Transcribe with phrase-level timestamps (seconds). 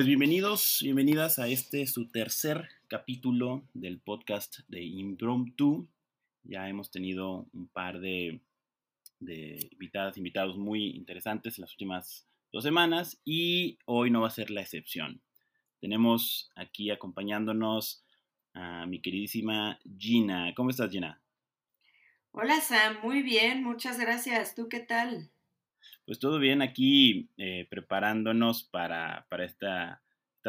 [0.00, 5.90] Pues bienvenidos, bienvenidas a este su tercer capítulo del podcast de Impromptu.
[6.42, 8.40] Ya hemos tenido un par de,
[9.18, 14.30] de invitadas, invitados muy interesantes en las últimas dos semanas y hoy no va a
[14.30, 15.20] ser la excepción.
[15.82, 18.02] Tenemos aquí acompañándonos
[18.54, 20.54] a mi queridísima Gina.
[20.56, 21.20] ¿Cómo estás, Gina?
[22.32, 23.00] Hola, Sam.
[23.02, 24.54] Muy bien, muchas gracias.
[24.54, 25.30] ¿Tú qué tal?
[26.10, 30.02] Pues todo bien aquí eh, preparándonos para, esta,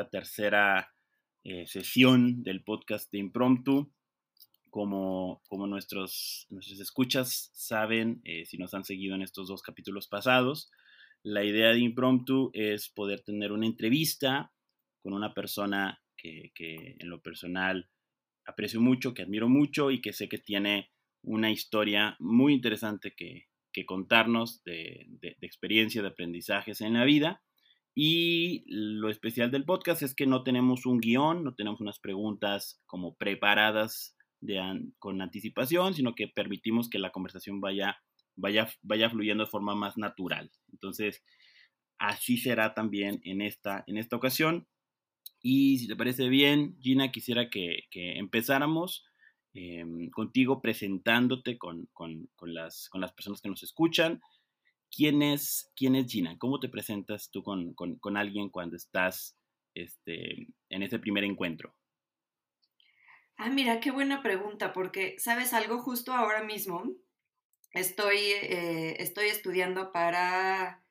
[0.10, 0.92] tercera
[1.44, 3.94] eh, sesión del podcast de Impromptu.
[4.72, 10.08] Como, como nuestros, nuestros escuchas saben, eh, si nos han seguido en estos dos capítulos
[10.08, 10.72] pasados,
[11.22, 14.52] la idea de Impromptu es poder tener una entrevista
[15.04, 17.88] con una persona que, que en lo personal
[18.48, 20.90] aprecio mucho, que admiro mucho y que sé que tiene
[21.22, 27.42] una historia muy interesante que, que contarnos de, de, experiencia, de aprendizajes en la vida.
[27.94, 32.82] Y lo especial del podcast es que no tenemos un guion, no tenemos unas preguntas
[32.86, 34.60] como preparadas de
[34.98, 38.02] con anticipación, sino que permitimos que la conversación vaya,
[38.36, 40.52] vaya, vaya fluyendo de forma más natural.
[40.72, 41.24] Entonces,
[42.00, 44.68] así será también en esta, en esta ocasión.
[45.42, 49.06] Y si te parece bien, Gina, quisiera que empezáramos
[49.54, 51.90] Em, contigo presentándote con,
[52.42, 54.22] las, con las personas que nos escuchan.
[54.90, 56.38] ¿Quién es, quién es Gina?
[56.38, 59.38] ¿Cómo te presentas tú con, alguien cuando estás
[59.74, 61.76] este, en ese primer encuentro?
[63.36, 65.80] Ah, mira, qué buena pregunta, porque, ¿sabes algo?
[65.80, 66.84] Justo ahora mismo
[67.72, 70.82] estoy, eh, estoy estudiando para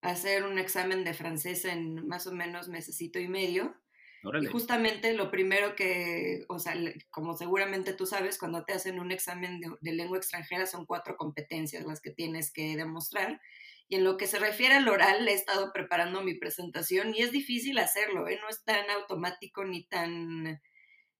[0.00, 3.74] hacer un examen de francés en más o menos mesecito y medio.
[4.22, 6.74] Y justamente lo primero que, o sea,
[7.10, 11.84] como seguramente tú sabes, cuando te hacen un examen de, lengua extranjera son cuatro competencias
[11.84, 13.40] las que tienes que demostrar.
[13.88, 17.32] Y en lo que se refiere al oral, he estado preparando mi presentación y es
[17.32, 18.38] difícil hacerlo, ¿eh?
[18.42, 20.60] no es tan automático ni tan,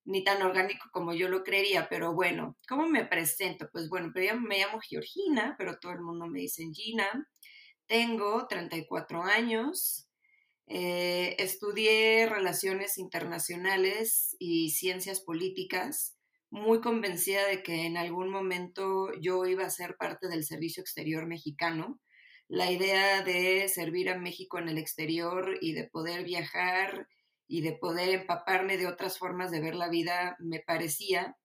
[0.05, 3.71] ni tan orgánico como yo lo creería, pero bueno, ¿cómo me presento?
[3.73, 7.29] Pues bueno, me llamo Georgina, pero todo el mundo me dice Gina.
[7.87, 10.08] Tengo 34 años,
[10.71, 16.19] eh, estudié relaciones internacionales y ciencias políticas,
[16.51, 21.27] muy convencida de que en algún momento yo iba a ser parte del servicio exterior
[21.27, 22.01] mexicano.
[22.49, 27.09] La idea de servir a México en el exterior y de poder viajar
[27.47, 31.37] y de poder empaparme de otras formas de ver la vida me parecía,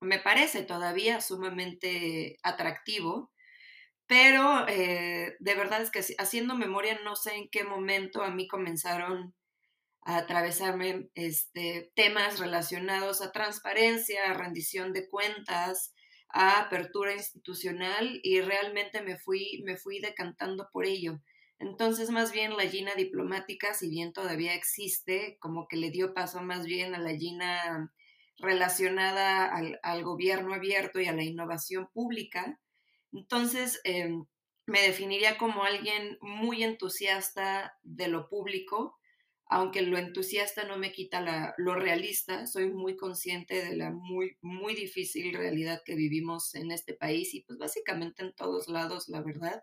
[0.00, 3.30] me parece todavía sumamente atractivo
[4.06, 8.46] pero eh, de verdad es que haciendo memoria no sé en qué momento a mí
[8.46, 9.34] comenzaron
[10.02, 15.94] a atravesarme este, temas relacionados a transparencia, a rendición de cuentas,
[16.28, 21.20] a apertura institucional y realmente me fui, me fui decantando por ello.
[21.58, 26.42] Entonces, más bien la Gina diplomática, si bien todavía existe, como que le dio paso
[26.42, 27.90] más bien a la Gina
[28.38, 32.60] relacionada al, al gobierno abierto y a la innovación pública,
[33.14, 34.26] entonces, em,
[34.66, 38.98] me definiría como alguien muy entusiasta de lo público,
[39.46, 44.74] aunque lo entusiasta no me quita lo realista, soy muy consciente de la muy, muy
[44.74, 49.62] difícil realidad que vivimos en este país y pues básicamente en todos lados, la verdad,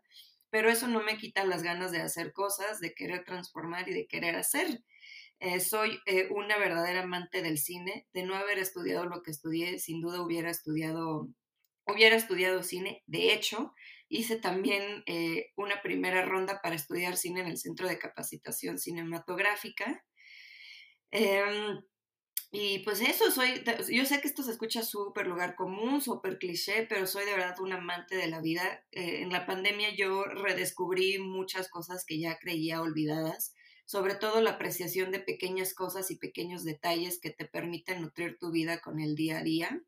[0.51, 4.07] pero eso no me quita las ganas de hacer cosas, de querer transformar y de
[4.07, 4.83] querer hacer.
[5.39, 9.79] Eh, soy eh, una verdadera amante del cine, de no haber estudiado lo que estudié,
[9.79, 11.29] sin duda hubiera estudiado
[11.91, 13.03] hubiera estudiado cine.
[13.07, 13.73] De hecho,
[14.09, 20.03] hice también eh, una primera ronda para estudiar cine en el Centro de Capacitación Cinematográfica.
[21.11, 21.81] Em,
[22.53, 26.85] y pues eso, soy, yo sé que esto se escucha súper lugar común, súper cliché,
[26.89, 28.83] pero soy de verdad un amante de la vida.
[28.91, 34.51] Eh, en la pandemia yo redescubrí muchas cosas que ya creía olvidadas, sobre todo la
[34.51, 39.15] apreciación de pequeñas cosas y pequeños detalles que te permiten nutrir tu vida con el
[39.15, 39.81] día a día.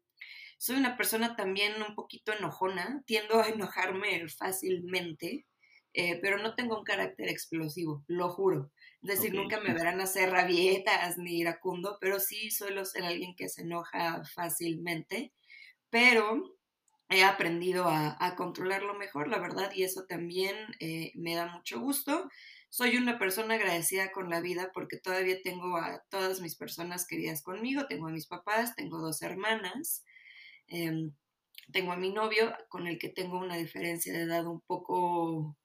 [0.64, 5.46] Soy una persona también un poquito enojona, tiendo a enojarme fácilmente,
[5.92, 8.72] eh, pero no tengo un carácter explosivo, lo juro.
[9.02, 13.50] Es decir, nunca me verán hacer rabietas ni iracundo, pero sí suelo ser alguien que
[13.50, 15.34] se enoja fácilmente,
[15.90, 16.56] pero
[17.10, 22.30] he aprendido a, controlarlo mejor, la verdad, y eso también eh, me da mucho gusto.
[22.70, 27.44] Soy una persona agradecida con la vida porque todavía tengo a todas mis personas queridas
[27.44, 30.06] conmigo, tengo a mis papás, tengo dos hermanas,
[30.68, 31.14] Em,
[31.72, 35.58] tengo a mi novio con el que tengo una diferencia de edad un poco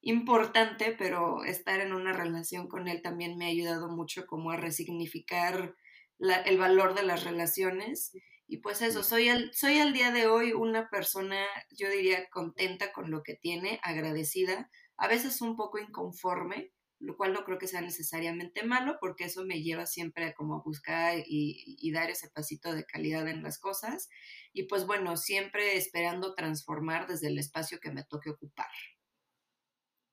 [0.00, 4.56] importante, pero estar en una relación con él también me ha ayudado mucho como a
[4.56, 5.76] resignificar
[6.18, 8.12] el valor de las relaciones.
[8.46, 12.92] Y pues eso, soy al, soy al día de hoy una persona, yo diría, contenta
[12.92, 16.72] con lo que tiene, agradecida, a veces un poco inconforme,
[17.02, 20.62] lo cual no creo que sea necesariamente malo, porque eso me lleva siempre a como
[20.62, 24.08] buscar y, dar ese pasito de calidad en las cosas.
[24.52, 28.70] Y pues bueno, siempre esperando transformar desde el espacio que me toque ocupar.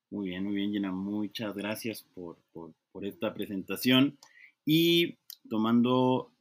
[0.09, 0.91] Muy bien, muy bien, Gina.
[0.91, 2.73] Muchas gracias por, por,
[3.05, 4.17] esta presentación.
[4.65, 5.19] Y
[5.49, 6.33] tomando,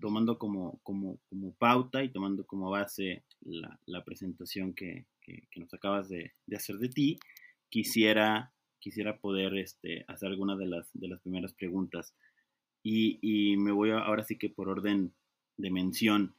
[0.00, 5.72] tomando como, como, como, pauta y tomando como base la, la presentación que, que, nos
[5.72, 7.18] acabas de, hacer de ti,
[7.68, 8.52] quisiera,
[8.82, 12.14] quisiera poder este, hacer algunas de las, de las primeras preguntas.
[12.82, 15.14] Y, y me voy a, ahora sí que por orden
[15.56, 16.34] de mención.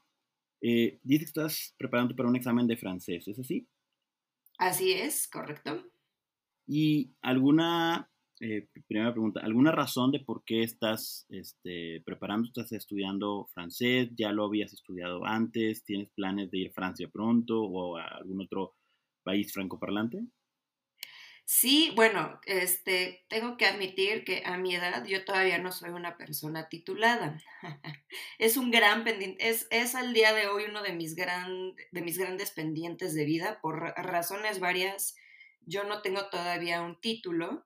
[0.61, 3.67] Eh, dices que estás preparando para un examen de francés, ¿es así?
[4.57, 5.83] Así es, correcto.
[6.67, 8.09] ¿Y alguna,
[8.39, 14.09] eh, primera pregunta, alguna razón de por qué estás este, preparando, estás estudiando francés?
[14.15, 15.83] ¿Ya lo habías estudiado antes?
[15.83, 18.75] ¿Tienes planes de ir a Francia pronto o a algún otro
[19.23, 20.25] país francoparlante?
[21.45, 26.17] Sí, bueno, este, tengo que admitir que a mi edad yo todavía no soy una
[26.17, 27.37] persona titulada.
[28.39, 32.01] es un gran pendiente, es, es al día de hoy uno de mis, gran, de
[32.01, 35.15] mis grandes pendientes de vida por razones varias
[35.65, 37.65] yo no tengo todavía un título.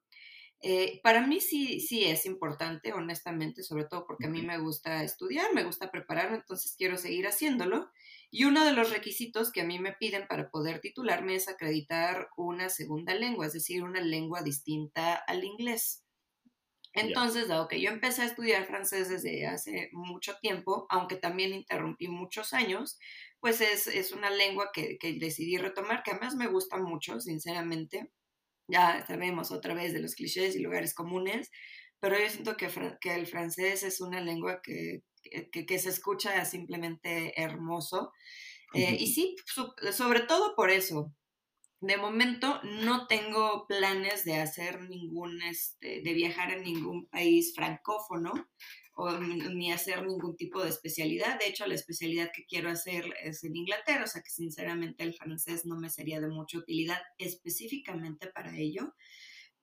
[0.62, 5.04] Eh, para mí sí, sí es importante, honestamente, sobre todo porque a mí me gusta
[5.04, 7.92] estudiar, me gusta prepararme, entonces quiero seguir haciéndolo.
[8.30, 12.30] Y uno de los requisitos que a mí me piden para poder titularme es acreditar
[12.36, 16.04] una segunda lengua, es decir, una lengua distinta al inglés.
[16.94, 22.08] Entonces, dado que yo empecé a estudiar francés desde hace mucho tiempo, aunque también interrumpí
[22.08, 22.98] muchos años,
[23.40, 28.12] pues es, una lengua que, decidí retomar, que además me gusta mucho, sinceramente.
[28.68, 31.52] Ya sabemos otra vez de los clichés y lugares comunes,
[32.00, 32.70] pero yo siento que,
[33.00, 35.04] que el francés es una lengua que,
[35.52, 38.12] que, se escucha simplemente hermoso.
[38.74, 39.36] Eh, y sí,
[39.92, 41.14] sobre todo por eso.
[41.80, 48.50] De momento no tengo planes de hacer ningún, este, de viajar a ningún país francófono
[48.96, 51.38] o ni hacer ningún tipo de especialidad.
[51.38, 55.14] De hecho, la especialidad que quiero hacer es en Inglaterra, o sea que sinceramente el
[55.14, 58.96] francés no me sería de mucha utilidad específicamente para ello.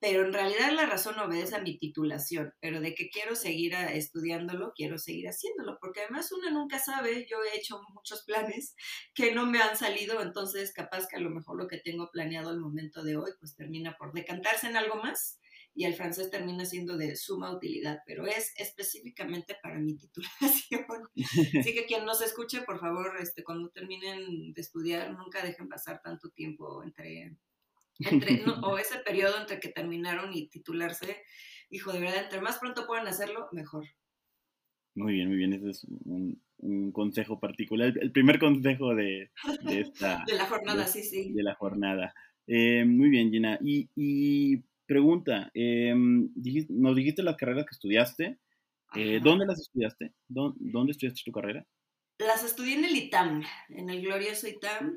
[0.07, 4.75] Pero en realidad la razón obedece a mi titulación, pero de que quiero seguir estudiándolo,
[4.77, 8.77] quiero seguir haciéndolo, porque además uno nunca sabe, yo he hecho muchos planes
[9.15, 12.51] que no me han salido, entonces capaz que a lo mejor lo que tengo planeado
[12.51, 15.41] al momento de hoy, pues termina por decantarse en algo más
[15.75, 20.85] y el francés termina siendo de suma utilidad, pero es específicamente para mi titulación.
[21.59, 26.03] Así que quien nos escuche, por favor, este, cuando terminen de estudiar, nunca dejen pasar
[26.03, 27.39] tanto tiempo entre,
[27.99, 31.23] entre o ese periodo entre que terminaron y titularse.
[31.71, 33.85] Hijo, de verdad, entre más pronto puedan hacerlo, mejor.
[34.97, 39.33] Muy bien, muy bien, ese es un, un consejo particular, el primer consejo de,
[39.63, 40.23] de esta...
[40.27, 41.33] de la jornada, sí, sí.
[41.33, 42.15] De la jornada.
[42.47, 43.59] Eh, muy bien, Gina.
[43.61, 48.39] Y, y Pregunta, eh, nos dijiste las carreras que estudiaste.
[48.95, 50.13] Eh, ¿Dónde las estudiaste?
[50.29, 51.67] ¿Dónde, estudiaste tu carrera?
[52.19, 54.97] Las estudié en el ITAM, en el glorioso ITAM,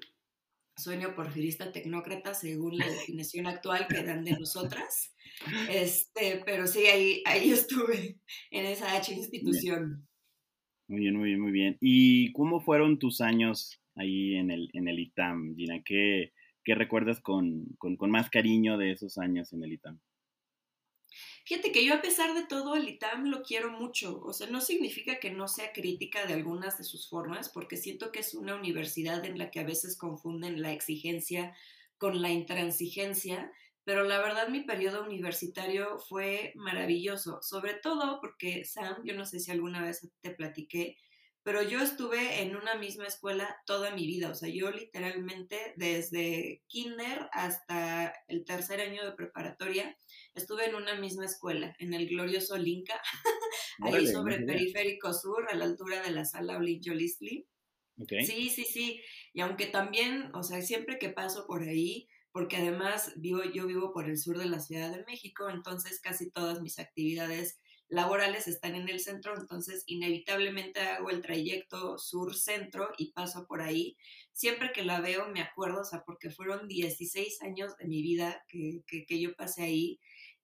[0.78, 5.14] sueño porfirista tecnócrata según la definición actual que dan de nosotras.
[5.70, 8.20] Este, pero sí, ahí, ahí estuve,
[8.52, 10.08] en esa H institución.
[10.88, 11.78] Muy bien, muy bien, muy bien.
[11.82, 15.82] ¿Y cómo fueron tus años ahí en el, en el ITAM, Gina?
[15.84, 16.32] ¿Qué,
[16.64, 17.78] ¿Qué recuerdas con,
[18.10, 20.00] más cariño de esos años en el ITAM?
[21.48, 24.60] Fíjate que yo a pesar de todo el ITAM lo quiero mucho, o sea, no
[24.60, 28.54] significa que no sea crítica de algunas de sus formas, porque siento que es una
[28.54, 31.56] universidad en la que a veces confunden la exigencia
[31.98, 33.50] con la intransigencia,
[33.86, 39.40] pero la verdad mi periodo universitario fue maravilloso, sobre todo porque Sam, yo no sé
[39.40, 40.98] si alguna vez te platiqué,
[41.44, 46.62] pero yo estuve en una misma escuela toda mi vida, o sea, yo literalmente desde
[46.68, 49.98] kinder hasta el tercer año de preparatoria
[50.38, 53.02] estuve en una misma escuela, en el glorioso Linca,
[53.82, 57.48] ahí sobre Periférico Sur, a la altura de la sala Olincho Listli.
[58.08, 59.02] Sí, sí, sí,
[59.34, 63.92] y aunque también, o sea, siempre que paso por ahí, porque además vivo, yo vivo
[63.92, 68.76] por el sur de la Ciudad de México, entonces casi todas mis actividades laborales están
[68.76, 73.98] en el centro, entonces inevitablemente hago el trayecto sur-centro y paso por ahí.
[74.34, 78.44] Siempre que la veo me acuerdo, o sea, porque fueron 16 años de mi vida
[78.48, 80.00] que, que, yo pasé ahí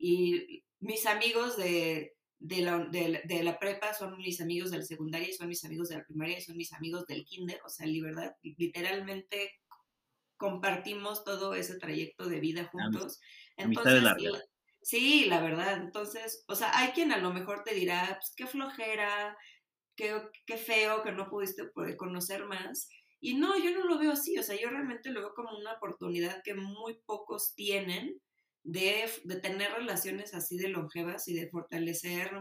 [0.06, 5.30] y mis amigos de, de, la, de, la, prepa son mis amigos de la secundaria
[5.30, 7.88] y son mis amigos de la primaria y son mis amigos del kinder, o sea,
[8.02, 9.62] verdad, literalmente
[10.36, 13.22] compartimos todo ese trayecto de vida juntos.
[13.56, 14.04] Entonces,
[14.82, 15.78] Sí, la verdad.
[15.78, 19.38] Entonces, o sea, hay quien a lo mejor te dirá, pues qué flojera,
[19.96, 21.64] qué, qué feo que no pudiste
[21.96, 22.90] conocer más.
[23.22, 25.76] Y no, yo no lo veo así, o sea, yo realmente lo veo como una
[25.76, 28.22] oportunidad que muy pocos tienen,
[28.64, 32.32] de, de tener relaciones así de longevas y de fortalecer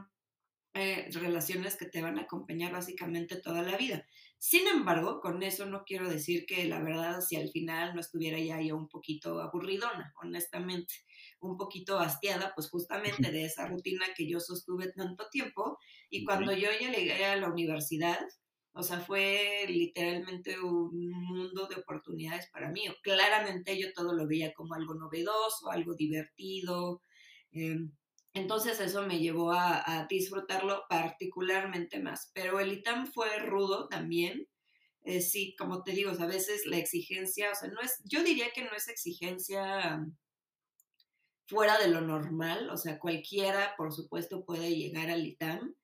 [0.74, 4.06] eh, relaciones que te van a acompañar básicamente toda la vida.
[4.38, 8.38] Sin embargo, con eso no quiero decir que la verdad, si al final no estuviera
[8.40, 10.94] ya yo un poquito aburridona, honestamente,
[11.40, 15.78] un poquito hastiada, pues justamente de esa rutina que yo sostuve tanto tiempo.
[16.08, 18.18] Y cuando yo ya llegué a la universidad,
[18.74, 22.84] o sea, fue literalmente un mundo de oportunidades para mí.
[23.02, 27.02] Claramente yo todo lo veía como algo novedoso, algo divertido.
[27.52, 27.76] Eh,
[28.32, 32.30] entonces eso me llevó a, disfrutarlo particularmente más.
[32.34, 34.48] Pero el ITAM fue rudo también.
[35.04, 38.50] Eh, sí, como te digo, a veces la exigencia, o sea, no es, yo diría
[38.54, 40.00] que no es exigencia
[41.46, 45.74] fuera de lo normal, o sea, cualquiera, por supuesto, puede llegar al ITAM,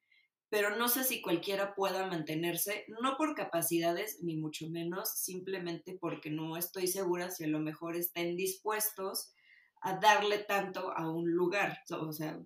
[0.51, 6.31] pero no sé si cualquiera pueda mantenerse, no por capacidades, ni mucho menos, simplemente porque
[6.31, 9.33] no estoy segura si a lo mejor estén dispuestos
[9.81, 11.79] a darle tanto a un lugar.
[11.91, 12.41] O sea,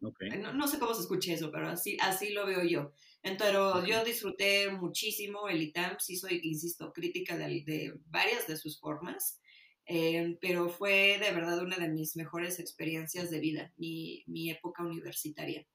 [0.54, 2.92] no, sé cómo se escuche eso, pero así, así lo veo yo.
[3.22, 9.40] Entonces, yo disfruté muchísimo el ITAM, sí soy, insisto, crítica de, varias de sus formas,
[9.86, 14.82] eh, pero fue de verdad una de mis mejores experiencias de vida, mi, mi época
[14.82, 15.66] universitaria.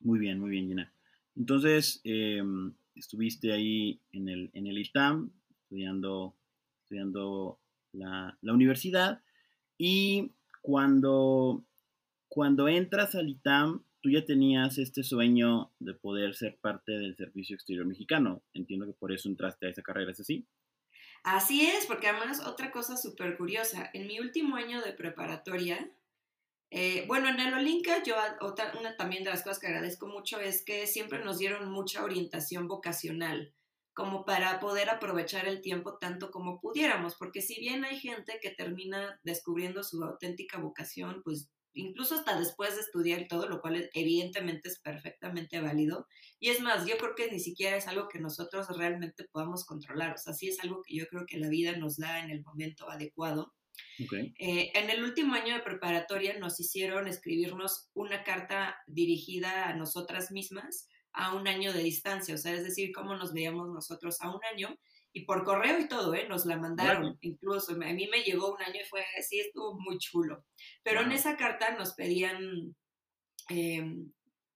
[0.00, 0.92] Muy bien, muy bien, Gina.
[1.36, 6.34] Entonces, em, estuviste ahí en el, en el ITAM, estudiando,
[6.82, 7.58] estudiando
[7.92, 9.22] la, la universidad.
[9.78, 11.64] Y cuando,
[12.28, 17.54] cuando entras al ITAM, tú ya tenías este sueño de poder ser parte del Servicio
[17.54, 18.42] Exterior Mexicano.
[18.54, 20.46] Entiendo que por eso entraste a esa carrera, ¿es así?
[21.22, 25.90] Así es, porque además otra cosa súper curiosa, en mi último año de preparatoria,
[26.70, 30.38] eh, bueno, en el Olinka yo, otra, una también de las cosas que agradezco mucho
[30.40, 33.54] es que siempre nos dieron mucha orientación vocacional
[33.92, 38.50] como para poder aprovechar el tiempo tanto como pudiéramos, porque si bien hay gente que
[38.50, 44.68] termina descubriendo su auténtica vocación, pues incluso hasta después de estudiar todo, lo cual evidentemente
[44.68, 46.06] es perfectamente válido.
[46.38, 50.14] Y es más, yo creo que ni siquiera es algo que nosotros realmente podamos controlar,
[50.14, 52.42] o sea, sí es algo que yo creo que la vida nos da en el
[52.42, 53.52] momento adecuado.
[54.38, 60.30] Eh, en el último año de preparatoria nos hicieron escribirnos una carta dirigida a nosotras
[60.30, 64.30] mismas a un año de distancia, o sea, es decir, cómo nos veíamos nosotros a
[64.30, 64.78] un año
[65.12, 66.28] y por correo y todo, ¿eh?
[66.28, 69.98] Nos la mandaron, incluso a mí me llegó un año y fue así, estuvo muy
[69.98, 70.44] chulo.
[70.84, 72.76] Pero en esa carta nos pedían,
[73.48, 73.96] eh,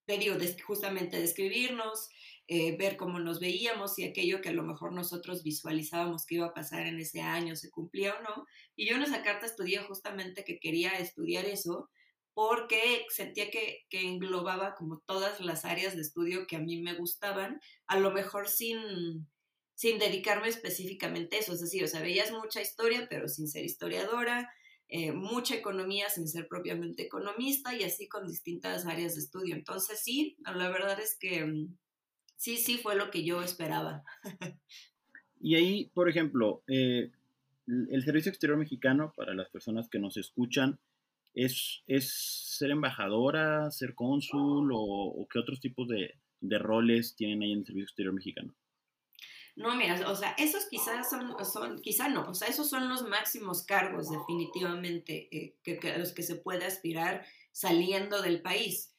[0.06, 2.08] te digo, justamente describirnos,
[2.46, 6.46] eh, ver cómo nos veíamos y aquello que a lo mejor nosotros visualizábamos que iba
[6.46, 8.46] a pasar en ese año se cumplía o no.
[8.76, 11.88] Y yo en esa carta estudié justamente que quería estudiar eso
[12.34, 17.60] porque sentía que, englobaba como todas las áreas de estudio que a mí me gustaban,
[17.86, 19.28] a lo mejor sin,
[19.74, 23.64] sin dedicarme específicamente a eso, es decir, o sea, veías mucha historia, pero sin ser
[23.64, 24.50] historiadora,
[24.88, 29.54] eh, mucha economía sin ser propiamente economista y así con distintas áreas de estudio.
[29.54, 31.78] Entonces sí, la verdad es que mm,
[32.36, 34.04] sí, sí fue lo que yo esperaba.
[35.40, 37.10] y ahí, por ejemplo, eh,
[37.66, 40.78] el Servicio Exterior Mexicano, para las personas que nos escuchan,
[41.34, 46.14] ¿Es, es ser embajadora, ser cónsul o, qué otros tipos de,
[46.58, 48.54] roles tienen ahí en el Servicio Exterior Mexicano?
[49.56, 53.08] No, mira, o sea, esos quizás son, son quizá no, o sea, esos son los
[53.08, 58.93] máximos cargos definitivamente eh, que, a los que se puede aspirar saliendo del país.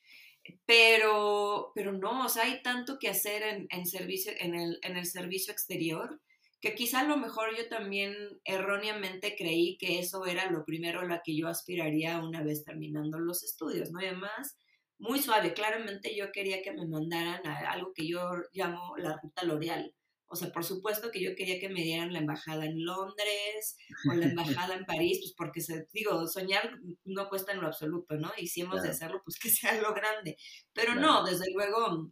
[0.66, 4.98] Pero, pero no, o sea, hay tanto que hacer en, en servicio, en, el, en
[4.98, 6.20] el servicio exterior
[6.66, 11.06] que quizá a lo mejor yo también erróneamente creí que eso era lo primero a
[11.06, 14.02] lo que yo aspiraría una vez terminando los estudios, ¿no?
[14.02, 14.58] Y además,
[14.98, 19.44] muy suave, claramente yo quería que me mandaran a algo que yo llamo la ruta
[19.44, 19.94] L'Oreal.
[20.36, 23.78] O sea, por supuesto que yo quería que me dieran la embajada en Londres
[24.10, 24.26] o la
[24.66, 28.34] embajada en París, pues porque, se, digo, soñar no cuesta en lo absoluto, ¿no?
[28.38, 30.36] Y si hemos de hacerlo, pues que sea lo grande.
[30.74, 32.12] Pero no, desde luego,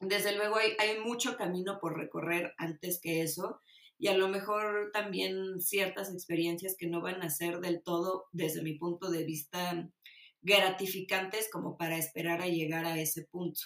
[0.00, 3.60] desde luego hay, hay, mucho camino por recorrer antes que eso
[3.98, 8.62] y a lo mejor también ciertas experiencias que no van a ser del todo, desde
[8.62, 9.90] mi punto de vista,
[10.40, 13.60] gratificantes como para esperar a llegar a ese punto.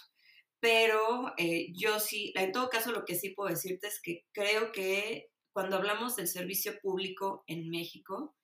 [0.60, 4.72] Pero eh, yo sí, en todo caso lo que sí puedo decirte es que creo
[4.72, 8.36] que cuando hablamos del servicio público en México,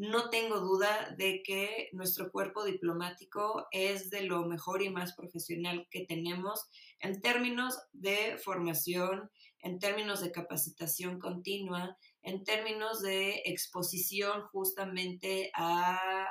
[0.00, 5.86] no tengo duda de que nuestro cuerpo diplomático es de lo mejor y más profesional
[5.90, 14.42] que tenemos en términos de formación, en términos de capacitación continua, en términos de exposición
[14.52, 16.30] justamente a,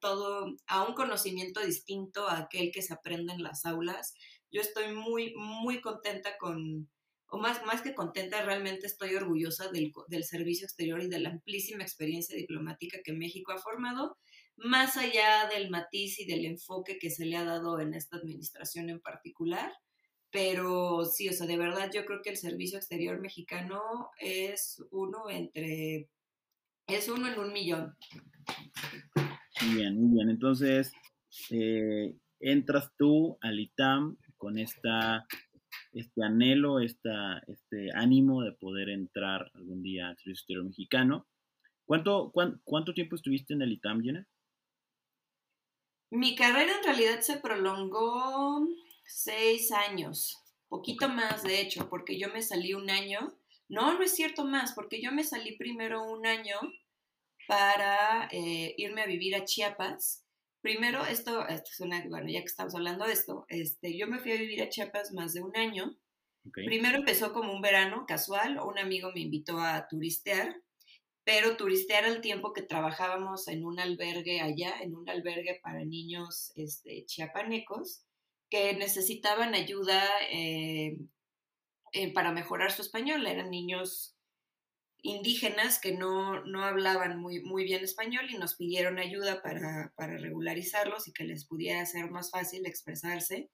[0.00, 4.14] todo, a un conocimiento distinto a aquel que se aprende en las aulas.
[4.50, 6.88] Yo estoy muy, muy contenta con,
[7.28, 11.30] o más, más que contenta, realmente estoy orgullosa del, del servicio exterior y de la
[11.30, 14.16] amplísima experiencia diplomática que México ha formado,
[14.56, 18.90] más allá del matiz y del enfoque que se le ha dado en esta administración
[18.90, 19.72] en particular.
[20.32, 25.28] Pero sí, o sea, de verdad yo creo que el servicio exterior mexicano es uno
[25.28, 26.08] entre,
[26.86, 27.96] es uno en un millón.
[29.62, 30.30] Muy bien, muy bien.
[30.30, 30.92] Entonces,
[31.50, 35.26] eh, entras tú al ITAM con esta,
[35.92, 41.28] este anhelo, esta, este ánimo de poder entrar algún día al servicio exterior mexicano.
[41.84, 42.32] ¿Cuánto,
[42.64, 44.26] cuánto tiempo estuviste en el ITAM, Jenna?
[46.10, 48.66] Mi carrera en realidad se prolongó
[49.04, 53.36] seis años, poquito más de hecho, porque yo me salí un año.
[53.68, 56.56] No, no es cierto más, porque yo me salí primero un año
[57.46, 60.19] para eh, irme a vivir a Chiapas.
[60.60, 64.18] Primero, esto, esto, es una, bueno, ya que estamos hablando de esto, este, yo me
[64.18, 65.96] fui a vivir a Chiapas más de un año.
[66.52, 70.56] Primero empezó como un verano casual, un amigo me invitó a turistear
[71.24, 76.52] pero turistear al tiempo que trabajábamos en un albergue allá, en un albergue para niños
[76.56, 78.02] este, chiapanecos
[78.50, 80.02] que necesitaban ayuda
[80.32, 80.98] eh,
[81.92, 83.26] eh, para mejorar su español.
[83.26, 84.16] Eran niños
[85.02, 91.08] indígenas que no, hablaban muy, muy bien español y nos pidieron ayuda para, para regularizarlos
[91.08, 93.50] y que les pudiera ser más fácil expresarse.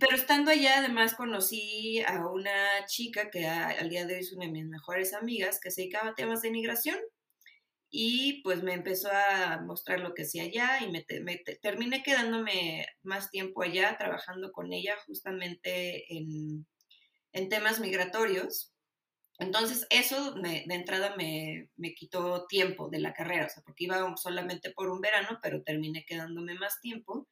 [0.00, 4.46] Pero estando allá, además conocí a una chica que al día de hoy es una
[4.46, 6.98] de mis mejores amigas, que se dedicaba a temas de migración.
[7.90, 11.04] Y pues me empezó a mostrar lo que hacía allá y me,
[11.60, 16.66] terminé quedándome más tiempo allá trabajando con ella justamente en,
[17.50, 18.71] temas migratorios.
[19.38, 24.14] Entonces eso de entrada me, me, quitó tiempo de la carrera, o sea, porque iba
[24.16, 27.28] solamente por un verano, pero terminé quedándome más tiempo.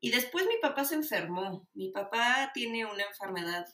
[0.00, 1.68] Y después mi papá se enfermó.
[1.74, 3.66] Mi papá tiene una enfermedad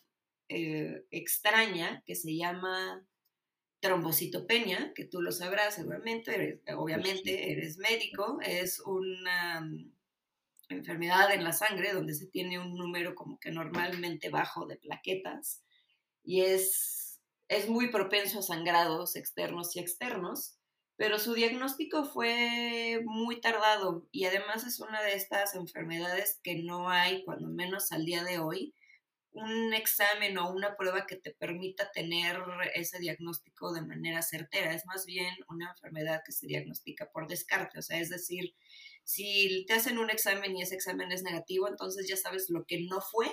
[0.49, 3.07] eh, extraña que se llama
[3.81, 9.93] trombocitopenia, que tú lo sabrás seguramente, obviamente eres médico, es una mm,
[10.69, 15.63] enfermedad en la sangre donde se tiene un número como que normalmente bajo de plaquetas
[16.23, 17.00] y es,
[17.51, 20.57] es muy propenso a sangrados externos y externos
[21.01, 26.91] pero su diagnóstico fue muy tardado y además es una de estas enfermedades que no
[26.91, 28.75] hay, cuando menos al día de hoy,
[29.33, 32.37] un examen o una prueba que te permita tener
[32.75, 34.75] ese diagnóstico de manera certera.
[34.75, 38.55] Es más bien una enfermedad que se diagnostica por descarte, o sea, es decir,
[39.03, 42.85] si te hacen un examen y ese examen es negativo, entonces ya sabes lo que
[42.91, 43.27] no fue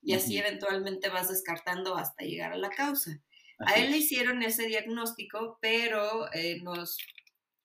[0.00, 3.20] y así eventualmente vas descartando hasta llegar a la causa.
[3.66, 6.96] A él le hicieron ese diagnóstico, pero eh, nos,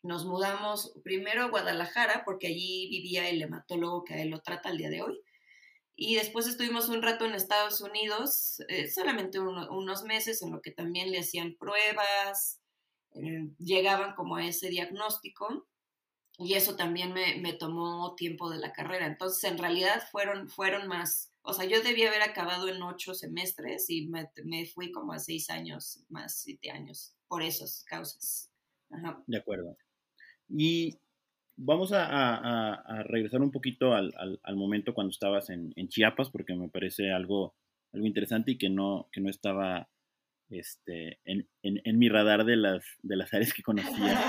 [0.04, 4.70] nos mudamos primero a Guadalajara, porque allí vivía el hematólogo que a él lo trata
[4.70, 5.22] al día de hoy.
[5.96, 10.72] Y después estuvimos un rato en Estados Unidos, eh, solamente unos meses, en lo que
[10.72, 12.60] también le hacían pruebas,
[13.14, 15.66] eh, llegaban como a ese diagnóstico.
[16.38, 19.06] Y eso también me, me, tomó tiempo de la carrera.
[19.06, 23.90] Entonces, en realidad fueron, fueron más o sea, yo debía haber acabado en ocho semestres
[23.90, 28.52] y me, fui como a seis años, más siete años, por esas causas.
[29.28, 29.78] De acuerdo.
[30.50, 30.98] Y
[31.56, 34.12] vamos a, regresar un poquito al,
[34.56, 37.56] momento cuando estabas en, Chiapas, porque me parece algo,
[37.94, 39.88] algo interesante y que no, que no estaba
[40.50, 41.48] este, en,
[42.00, 44.20] mi radar de las, de las áreas que conocía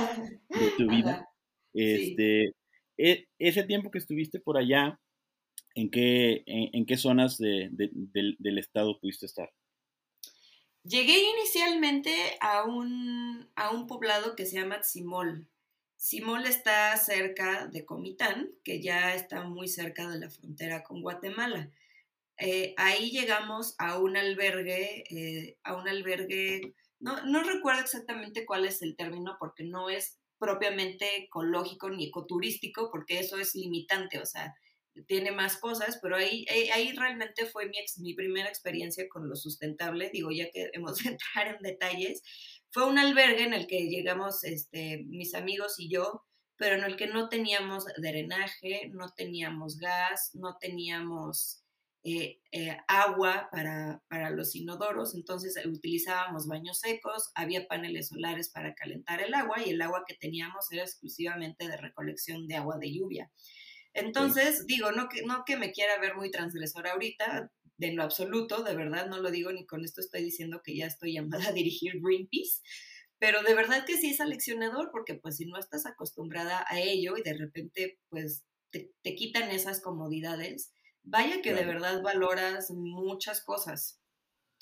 [0.50, 1.29] de tu vida.
[1.72, 2.55] Este,
[2.98, 4.98] e, ese tiempo que estuviste por allá,
[5.76, 9.52] ¿en qué, en, qué zonas del, estado pudiste estar?
[10.82, 15.46] Llegué inicialmente a un, a un poblado que se llama Tzimol.
[15.96, 21.70] Tzimol está cerca de Comitán, que ya está muy cerca de la frontera con Guatemala.
[22.38, 28.64] Eh, ahí llegamos a un albergue, eh, a un albergue, no, no recuerdo exactamente cuál
[28.64, 34.26] es el término porque no es propiamente ecológico ni ecoturístico, porque eso es limitante, o
[34.26, 34.54] sea,
[35.06, 39.37] tiene más cosas, pero ahí, eh, ahí, realmente fue mi, mi primera experiencia con lo
[39.37, 42.22] sustentable, digo, ya que hemos de entrar en detalles,
[42.70, 46.24] fue un albergue en el que llegamos este, mis amigos y yo,
[46.56, 51.62] pero en el que no teníamos drenaje, no teníamos gas, no teníamos
[52.09, 58.74] eh, eh, agua para, para, los inodoros, entonces utilizábamos baños secos, había paneles solares para
[58.74, 62.92] calentar el agua y el agua que teníamos era exclusivamente de recolección de agua de
[62.92, 63.30] lluvia.
[63.96, 68.62] Entonces, digo, no que, no que me quiera ver muy transgresora ahorita, de lo absoluto,
[68.62, 71.52] de verdad no lo digo ni con esto estoy diciendo que ya estoy llamada a
[71.52, 72.61] dirigir Greenpeace,
[73.18, 77.16] pero de verdad que sí es aleccionador porque pues si no estás acostumbrada a ello
[77.16, 84.00] y de repente pues te, quitan esas comodidades, vaya que de verdad valoras muchas cosas.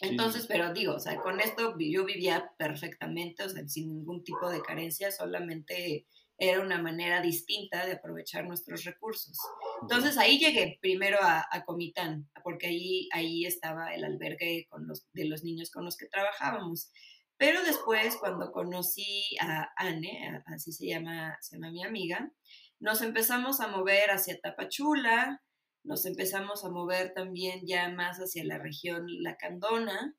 [0.01, 4.49] Entonces, pero digo, o sea, con esto yo vivía perfectamente, o sea, sin ningún tipo
[4.51, 6.07] de carencia, solamente
[6.39, 9.39] era una manera distinta de aprovechar nuestros recursos.
[9.83, 15.27] Entonces ahí llegué primero a, Comitán, porque ahí, ahí estaba el albergue con los, de
[15.27, 16.91] los niños con los que trabajábamos.
[17.37, 22.33] Pero después, cuando conocí a Anne, así se llama, se llama mi amiga,
[22.81, 25.43] nos empezamos a mover hacia Tapachula,
[25.85, 30.17] nos empezamos a mover también ya más hacia la región Lacandona.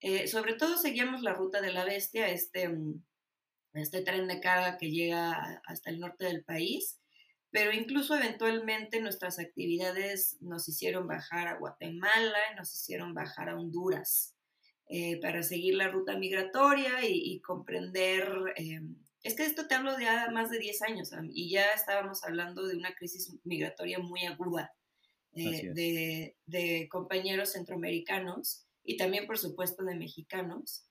[0.00, 3.02] Eh, sobre todo seguíamos la ruta de la bestia, este, mm,
[3.74, 7.00] este tren de carga que llega hasta el norte del país,
[7.50, 14.34] pero incluso eventualmente nuestras actividades nos hicieron bajar a Guatemala, nos hicieron bajar a Honduras
[14.88, 18.80] eh, para seguir la ruta migratoria y, comprender, eh,
[19.22, 22.76] es que esto te hablo de más de 10 años y ya estábamos hablando de
[22.76, 24.74] una crisis migratoria muy aguda
[25.36, 30.86] eh, de, compañeros centroamericanos y también, por supuesto, de mexicanos.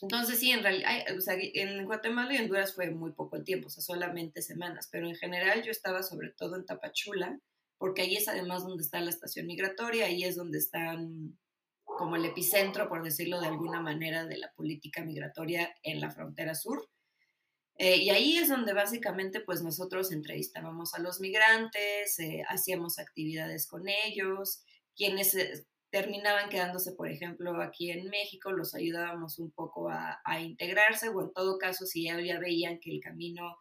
[0.00, 3.70] Entonces, sí, en realidad, o sea, en Guatemala y Honduras fue muy poco tiempo, o
[3.70, 7.40] sea, solamente semanas, pero en general yo estaba sobre todo en Tapachula,
[7.78, 11.38] porque ahí es además donde está la estación migratoria, ahí es donde están
[11.84, 16.54] como el epicentro, por decirlo de alguna manera, de la política migratoria en la frontera
[16.54, 16.88] sur.
[17.76, 23.68] Eh, y ahí es donde básicamente pues nosotros entrevistábamos a los migrantes, eh, hacíamos actividades
[23.68, 24.64] con ellos,
[24.96, 31.08] quienes eh, terminaban quedándose, por ejemplo, aquí en México, los ayudábamos un poco a, integrarse
[31.08, 33.56] o en todo caso si ya, ya, veían que el camino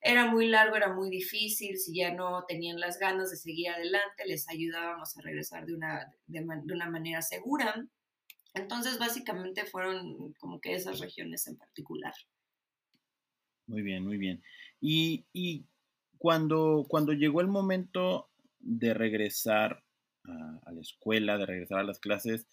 [0.00, 4.26] era muy largo, era muy difícil, si ya no tenían las ganas de seguir adelante,
[4.26, 7.86] les ayudábamos a regresar de una, de una manera segura.
[8.54, 12.14] Entonces, básicamente fueron como que esas regiones en particular.
[13.66, 14.42] Muy bien, muy bien.
[14.80, 15.66] Y,
[16.18, 19.82] cuando, cuando llegó el momento de regresar
[20.30, 22.46] a, la escuela, de regresar a las clases,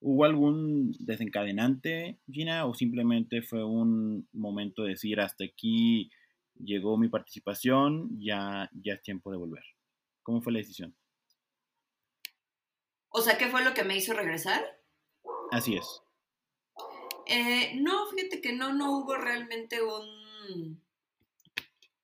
[0.00, 6.10] ¿hubo algún desencadenante, Gina, o simplemente fue un momento de decir hasta aquí
[6.58, 9.64] llegó mi participación, ya, ya es tiempo de volver?
[10.22, 10.94] ¿Cómo fue la decisión?
[13.10, 14.62] O sea, ¿qué fue lo que me hizo regresar?
[15.50, 16.02] Así es.
[17.26, 20.82] Eh, no, fíjate que no, no hubo realmente un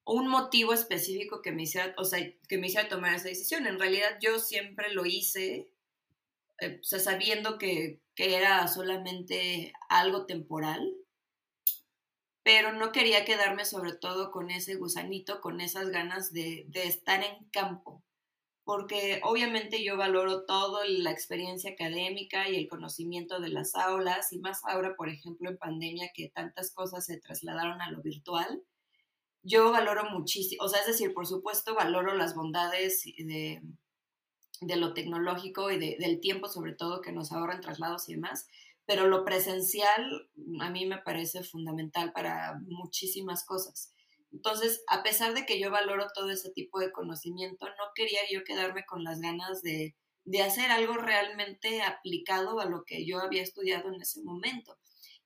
[0.05, 3.67] un motivo específico que me hiciera, o sea, que me hiciera tomar esa decisión.
[3.67, 5.71] En realidad yo siempre lo hice,
[6.61, 10.95] eh, o sea, sabiendo que, era solamente algo temporal,
[12.45, 17.25] pero no quería quedarme sobre todo con ese gusanito, con esas ganas de, de estar
[17.25, 18.05] en campo,
[18.65, 24.39] porque obviamente yo valoro todo la experiencia académica y el conocimiento de las aulas, y
[24.39, 28.63] más ahora, por ejemplo, en pandemia, que tantas cosas se trasladaron a lo virtual
[29.45, 33.63] yo valoro muchísimo, o sea, es decir, por supuesto, valoro las bondades de,
[34.61, 38.49] de lo tecnológico y del tiempo, sobre todo, que nos ahorran traslados y demás,
[38.87, 40.29] pero lo presencial
[40.61, 43.93] a mí me parece fundamental para muchísimas cosas.
[44.33, 48.43] Entonces, a pesar de que yo valoro todo ese tipo de conocimiento, no quería yo
[48.45, 53.43] quedarme con las ganas de, de hacer algo realmente aplicado a lo que yo había
[53.43, 54.77] estudiado en ese momento.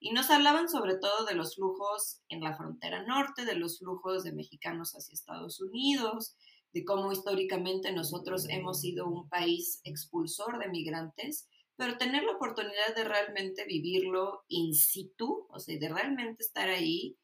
[0.01, 4.23] Y nos hablaban sobre todo de los flujos en la frontera norte, de los flujos
[4.23, 6.37] de mexicanos hacia Estados Unidos,
[6.73, 12.95] de cómo históricamente nosotros hemos sido un país expulsor de migrantes, pero tener la oportunidad
[12.95, 17.17] de realmente vivirlo in situ, o sea, de realmente estar ahí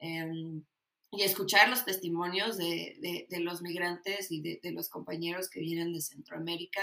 [0.00, 0.64] em,
[1.10, 6.00] y escuchar los testimonios de, los migrantes y de, de, los compañeros que vienen de
[6.00, 6.82] Centroamérica,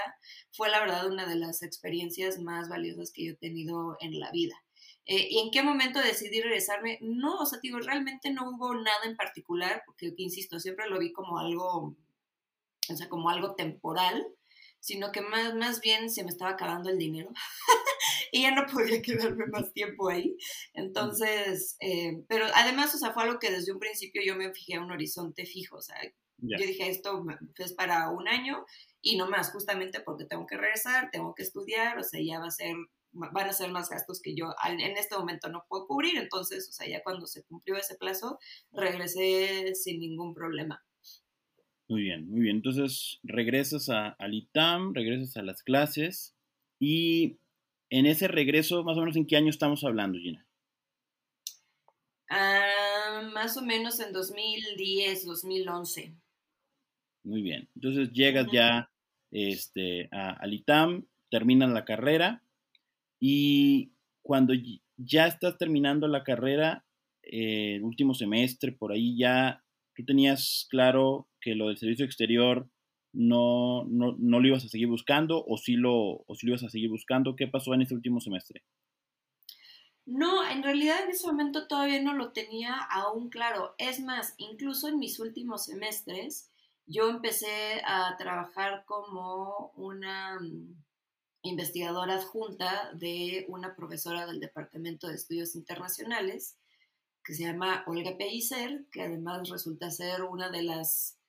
[0.51, 4.31] fue la verdad una de las experiencias más valiosas que yo he tenido en la
[4.31, 4.55] vida.
[5.05, 6.99] Eh, ¿Y en qué momento decidí regresarme?
[7.01, 11.11] No, o sea, digo, realmente no hubo nada en particular, porque, insisto, siempre lo vi
[11.11, 11.95] como algo,
[12.89, 14.27] o sea, como algo temporal,
[14.79, 17.31] sino que más, más bien se me estaba acabando el dinero
[18.31, 20.37] y ya no podía quedarme más tiempo ahí.
[20.73, 24.75] Entonces, eh, pero además, o sea, fue algo que desde un principio yo me fijé
[24.75, 25.97] a un horizonte fijo, o sea,
[26.41, 27.25] yo dije, esto
[27.57, 28.65] es para un año
[29.01, 32.47] y no más, justamente porque tengo que regresar, tengo que estudiar, o sea, ya va
[32.47, 32.75] a ser
[33.11, 36.17] van a ser más gastos que yo en este momento no puedo cubrir.
[36.17, 38.39] Entonces, o sea, ya cuando se cumplió ese plazo,
[38.71, 40.83] regresé sin ningún problema.
[41.87, 42.57] Muy bien, muy bien.
[42.57, 46.35] Entonces, regresas a, al ITAM, regresas a las clases
[46.79, 47.39] y
[47.89, 50.45] en ese regreso, más o menos, ¿en qué año estamos hablando, Gina?
[52.29, 56.13] Ah, más o menos en 2010, 2011.
[57.23, 57.67] Muy bien.
[57.75, 58.91] Entonces llegas ya
[59.31, 62.43] este, a, al ITAM, terminas la carrera
[63.19, 64.53] y cuando
[64.97, 66.85] ya estás terminando la carrera,
[67.23, 69.63] eh, el último semestre, por ahí ya
[69.95, 72.69] tú tenías claro que lo del servicio exterior
[73.11, 76.63] no, no, no lo ibas a seguir buscando o sí, lo, o sí lo ibas
[76.63, 77.35] a seguir buscando.
[77.35, 78.63] ¿Qué pasó en ese último semestre?
[80.05, 83.75] No, en realidad en ese momento todavía no lo tenía aún claro.
[83.77, 86.51] Es más, incluso en mis últimos semestres,
[86.87, 90.75] yo empecé a trabajar como una mm,
[91.49, 96.57] investigadora adjunta de una profesora del Departamento de Estudios Internacionales,
[97.23, 101.19] que se llama Olga Pellicer, que además resulta ser una de las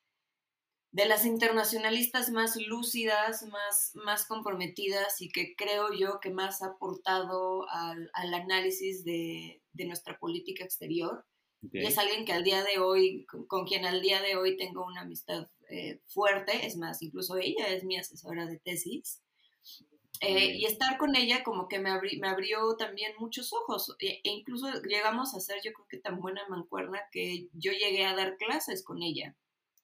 [0.92, 6.68] de las internacionalistas más lúcidas, más, más comprometidas y que creo yo que más ha
[6.68, 11.24] aportado al, análisis de, nuestra política exterior.
[11.72, 14.85] Y es alguien que al día de hoy, con, quien al día de hoy tengo
[14.85, 19.22] una amistad eh, fuerte, es más, incluso ella es mi asesora de tesis.
[20.20, 24.30] Eh, y estar con ella como que me, me abrió también muchos ojos e, e,
[24.30, 28.37] incluso llegamos a ser yo creo que tan buena mancuerna que yo llegué a dar
[28.37, 29.35] clases con ella.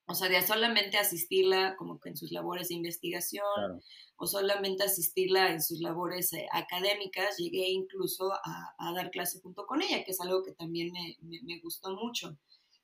[0.09, 3.83] O sea, de solamente asistirla como que en sus labores de investigación
[4.17, 9.83] o solamente asistirla en sus labores eh, académicas, llegué incluso a, dar clase junto con
[9.83, 12.39] ella, que es algo que también me, me, gustó mucho.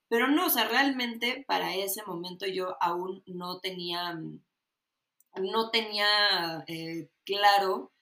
[0.09, 4.21] Pero no, o sea, realmente para ese momento yo aún no tenía,
[5.41, 7.93] no tenía eh, claro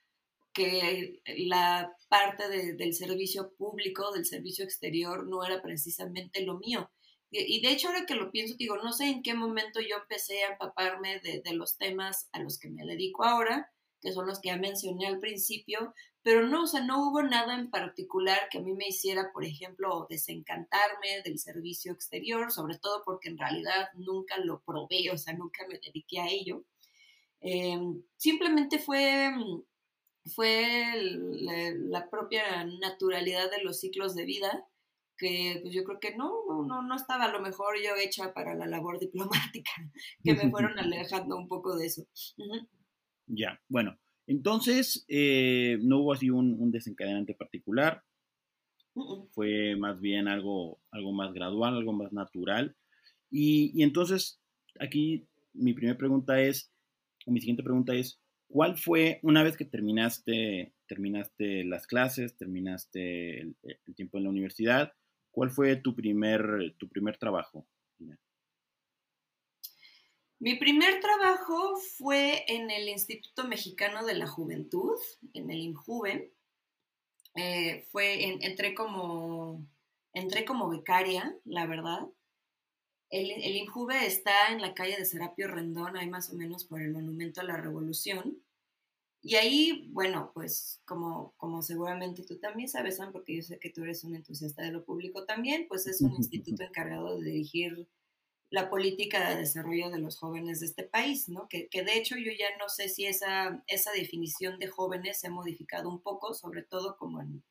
[0.53, 6.91] que la parte del servicio público, del servicio exterior, no era precisamente lo mío.
[7.33, 10.43] Y de hecho, ahora que lo pienso, digo, no sé en qué momento yo empecé
[10.43, 14.49] a empaparme de, los temas a los que me dedico ahora, que son los que
[14.49, 18.61] ya mencioné al principio, pero no, o sea, no hubo nada en particular que a
[18.61, 24.37] mí me hiciera, por ejemplo, desencantarme del servicio exterior, sobre todo porque en realidad nunca
[24.37, 26.65] lo probé, o sea, nunca me dediqué a ello.
[27.41, 29.31] Em, simplemente fue,
[30.35, 34.67] fue la propia naturalidad de los ciclos de vida
[35.21, 36.31] que pues yo creo que no,
[36.65, 39.71] no, no estaba a lo mejor yo hecha para la labor diplomática,
[40.23, 42.07] que me fueron alejando un poco de eso.
[43.27, 48.03] Ya, bueno, entonces eh, no hubo así un, desencadenante particular,
[49.31, 52.75] fue más bien algo, algo más gradual, algo más natural.
[53.29, 54.41] Y, y entonces
[54.79, 56.71] aquí mi primera pregunta es,
[57.25, 63.55] mi siguiente pregunta es, ¿cuál fue, una vez que terminaste, terminaste las clases, terminaste el,
[63.95, 64.93] tiempo en la universidad,
[65.31, 67.65] ¿Cuál fue tu primer, tu primer trabajo?
[70.39, 74.97] Mi primer trabajo fue en el Instituto Mexicano de la Juventud,
[75.33, 76.33] en el INJUVE.
[77.35, 79.65] Eh, fue, entré, como,
[80.13, 82.07] entré como becaria, la verdad.
[83.11, 86.81] El, el INJUVE está en la calle de Serapio Rendón, ahí más o menos por
[86.81, 88.41] el Monumento a la Revolución.
[89.21, 93.69] Y ahí, bueno, pues como, como seguramente tú también sabes, Sam, porque yo sé que
[93.69, 97.87] tú eres un entusiasta de lo público también, pues es un instituto encargado de dirigir
[98.49, 101.47] la política de desarrollo de los jóvenes de este país, ¿no?
[101.47, 105.27] Que, que, de hecho yo ya no sé si esa, esa definición de jóvenes se
[105.27, 107.43] ha modificado un poco, sobre todo como en,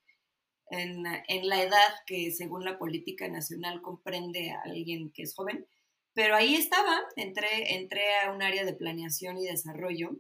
[0.71, 5.67] en, en, la edad que según la política nacional comprende a alguien que es joven.
[6.15, 10.11] Pero ahí estaba, entré, entré a un área de planeación y desarrollo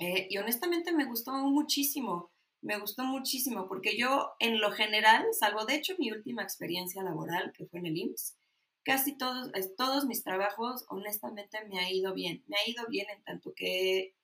[0.00, 2.32] eh, y honestamente me gustó muchísimo,
[2.62, 7.52] me gustó muchísimo, porque yo en lo general, salvo de hecho mi última experiencia laboral,
[7.52, 8.38] que fue en el IMSS,
[8.82, 12.42] casi todos, todos mis trabajos, honestamente, me ha ido bien.
[12.46, 14.14] Me ha ido bien en tanto que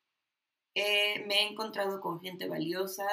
[0.74, 3.06] me he encontrado con gente valiosa,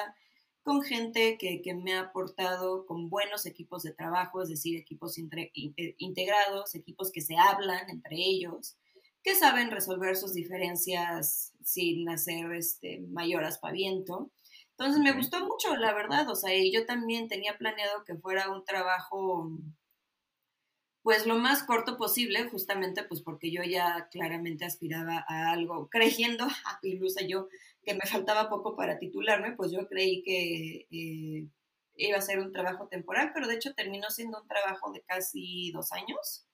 [0.64, 5.18] con gente que, que, me ha aportado con buenos equipos de trabajo, es decir, equipos
[5.18, 8.76] integrados, equipos que se hablan entre ellos,
[9.22, 14.30] que saben resolver sus diferencias sin hacer este mayor aspaviento.
[14.70, 18.64] Entonces me gustó mucho, la verdad, o sea, yo también tenía planeado que fuera un
[18.64, 19.50] trabajo
[21.04, 26.46] pues lo más corto posible, justamente pues porque yo ya claramente aspiraba a algo, creyendo,
[26.82, 27.48] incluso yo,
[27.84, 31.48] que me faltaba poco para titularme, pues yo creí que eh,
[31.96, 35.70] iba a ser un trabajo temporal, pero de hecho terminó siendo un trabajo de casi
[35.72, 36.46] dos años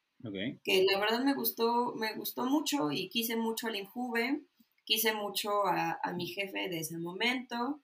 [0.64, 4.42] que la verdad me gustó, me gustó mucho y quise mucho al Injuve,
[4.84, 7.80] quise mucho a, mi jefe de ese momento.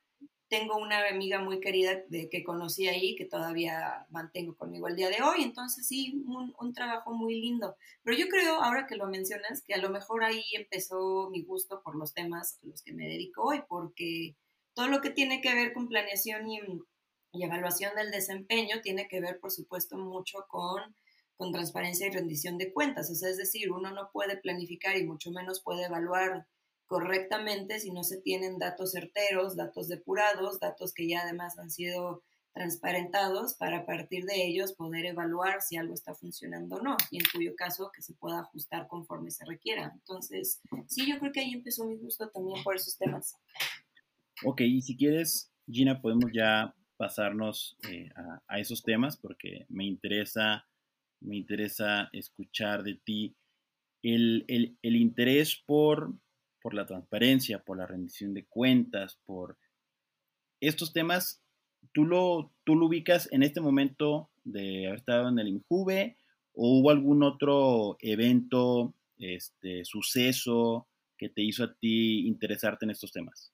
[0.48, 5.09] Tengo una amiga muy querida de, que conocí ahí, que todavía mantengo conmigo el día
[5.09, 7.76] de hoy, entonces sí, un, un trabajo muy lindo.
[8.02, 11.82] Pero yo creo, ahora que lo mencionas, que a lo mejor ahí empezó mi gusto
[11.82, 14.37] por los temas a los que me dedico hoy, porque
[14.74, 16.61] todo lo que tiene que ver con planeación y,
[17.32, 20.94] y evaluación del desempeño tiene que ver, por supuesto, mucho con
[21.37, 23.11] con transparencia y rendición de cuentas.
[23.11, 26.46] O sea, es decir, uno no puede planificar y mucho menos puede evaluar
[26.87, 32.22] correctamente si no se tienen datos certeros, datos depurados, datos que ya además han sido
[32.55, 37.18] transparentados para a partir de ellos poder evaluar si algo está funcionando o no y
[37.18, 39.92] en cuyo caso que se pueda ajustar conforme se requiera.
[39.94, 43.35] Entonces, sí, yo creo que ahí empezó mi gusto también por esos temas.
[44.44, 48.09] Ok, y si quieres, Gina, podemos ya pasarnos eh,
[48.49, 50.66] a, esos temas porque me interesa,
[51.20, 53.37] me interesa escuchar de ti
[54.03, 54.46] el,
[54.83, 56.14] interés por,
[56.61, 59.59] por la transparencia, por la rendición de cuentas, por
[60.61, 61.42] estos temas.
[61.92, 66.16] ¿Tú lo, ¿Tú lo ubicas en este momento de haber estado en el INJUVE
[66.53, 73.12] o hubo algún otro evento, este, suceso que te hizo a ti interesarte en estos
[73.12, 73.53] temas?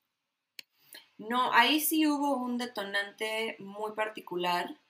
[1.19, 4.81] No, ahí sí hubo un detonante muy particular,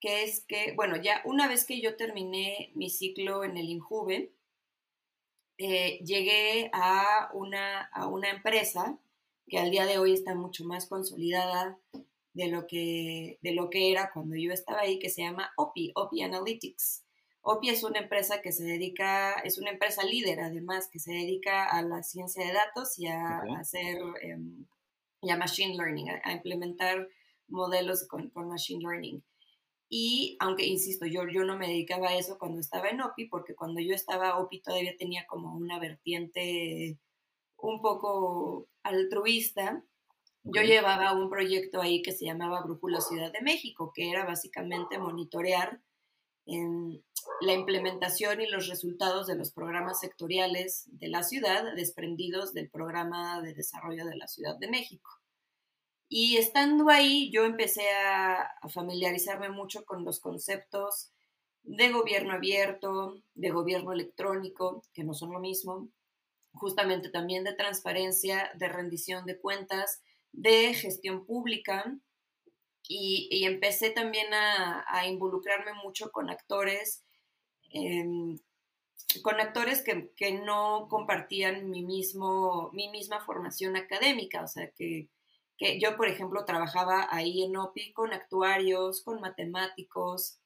[0.00, 4.32] que es que, bueno, ya una vez que yo terminé mi ciclo en el INJUVE,
[5.58, 8.98] eh, llegué a una, a una empresa
[9.48, 11.78] que al día de hoy está mucho más consolidada
[12.32, 15.92] de lo que, de lo que era cuando yo estaba ahí, que se llama OPI,
[15.94, 17.04] OPI Analytics.
[17.42, 21.64] OPI es una empresa que se dedica, es una empresa líder además, que se dedica
[21.66, 23.98] a la ciencia de datos y a, hacer
[25.22, 27.08] ya machine learning, a, implementar
[27.48, 29.22] modelos con, machine learning.
[29.88, 33.54] Y aunque, insisto, yo, yo no me dedicaba a eso cuando estaba en OPI, porque
[33.54, 36.98] cuando yo estaba OPI todavía tenía como una vertiente
[37.56, 39.84] un poco altruista.
[40.42, 44.98] Yo llevaba un proyecto ahí que se llamaba Brújula Ciudad de México, que era básicamente
[44.98, 45.80] monitorear
[46.46, 47.02] en
[47.40, 53.40] la implementación y los resultados de los programas sectoriales de la ciudad desprendidos del programa
[53.40, 55.10] de desarrollo de la Ciudad de México.
[56.16, 61.10] Y estando ahí, yo empecé a, familiarizarme mucho con los conceptos
[61.64, 65.88] de gobierno abierto, de gobierno electrónico, que no son lo mismo,
[66.52, 71.98] justamente también de transparencia, de rendición de cuentas, de gestión pública.
[72.86, 77.02] Y, empecé también a, involucrarme mucho con actores,
[77.72, 78.38] em,
[79.20, 85.08] con actores que, que, no compartían mi, mismo, mi misma formación académica, o sea, que,
[85.56, 90.40] que yo, por ejemplo, trabajaba ahí en OPI con actuarios, con matemáticos,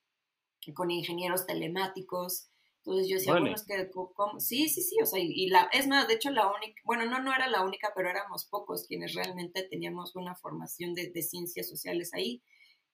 [0.75, 2.51] con ingenieros telemáticos.
[2.79, 3.91] Entonces yo decía, bueno, es que,
[4.39, 7.21] sí, sí, sí, o sea, y, la, es más, de hecho la única, bueno, no,
[7.23, 11.69] no era la única, pero éramos pocos quienes realmente teníamos una formación de, de ciencias
[11.69, 12.43] sociales ahí.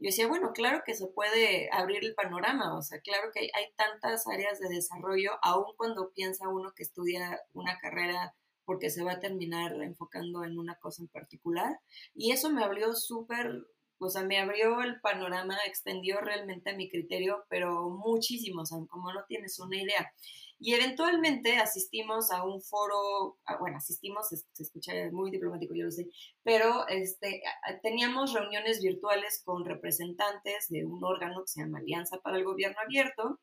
[0.01, 3.51] Yo decía, bueno, claro que se puede abrir el panorama, o sea, claro que hay,
[3.55, 9.05] hay tantas áreas de desarrollo, aun cuando piensa uno que estudia una carrera porque se
[9.05, 11.79] va a terminar enfocando en una cosa en particular.
[12.15, 13.67] Y eso me abrió súper,
[13.99, 19.13] o sea, me abrió el panorama, extendió realmente mi criterio, pero muchísimo, o sea, como
[19.13, 20.13] no tienes una idea.
[20.59, 26.09] Y eventualmente asistimos a un foro, bueno, asistimos, se, escucha muy diplomático, yo lo sé,
[26.43, 27.43] pero este,
[27.83, 32.79] teníamos reuniones virtuales con representantes de un órgano que se llama Alianza para el Gobierno
[32.83, 33.41] Abierto,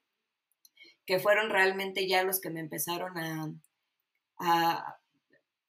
[1.06, 3.54] que fueron realmente ya los que me empezaron a,
[4.40, 5.01] a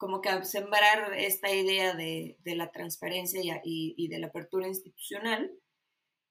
[0.03, 5.53] como que sembrar esta idea de, la transparencia y, de la apertura institucional.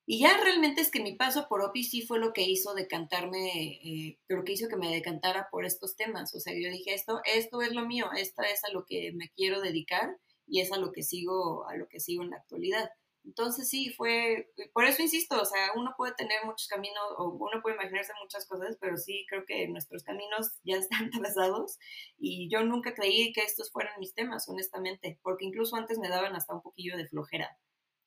[0.05, 3.79] Y ya realmente es que mi paso por OPI sí fue lo que hizo decantarme,
[3.81, 6.35] eh, lo que hizo que me decantara por estos temas.
[6.35, 9.29] O sea, yo dije, esto, esto es lo mío, esto es a lo que me
[9.37, 12.89] quiero dedicar y es a lo que sigo, a lo que sigo en la actualidad.
[13.31, 17.61] Entonces sí, fue, por eso insisto, o sea, uno puede tener muchos caminos o uno
[17.61, 21.79] puede imaginarse muchas cosas, pero sí creo que nuestros caminos ya están trazados
[22.17, 26.35] y yo nunca creí que estos fueran mis temas, honestamente, porque incluso antes me daban
[26.35, 27.57] hasta un poquillo de flojera.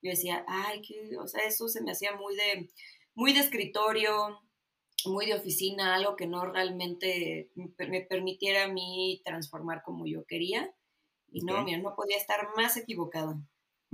[0.02, 2.68] Yo decía, ay, que, o sea, eso se me hacía muy de,
[3.14, 4.42] muy de escritorio,
[5.06, 10.70] muy de oficina, algo que no realmente me permitiera a mí transformar como yo quería.
[11.32, 13.40] Y no, mira, no podía estar más equivocada.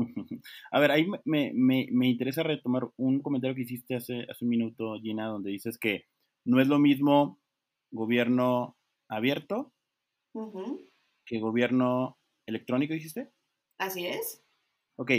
[0.72, 4.50] A ver, ahí me, me, me, interesa retomar un comentario que hiciste hace, hace un
[4.50, 6.04] minuto, Gina, donde dices que
[6.44, 7.40] no es lo mismo
[7.92, 8.76] gobierno
[9.08, 9.72] abierto
[11.26, 13.30] que gobierno electrónico, dijiste.
[13.78, 14.44] Así es.
[14.96, 15.12] Ok,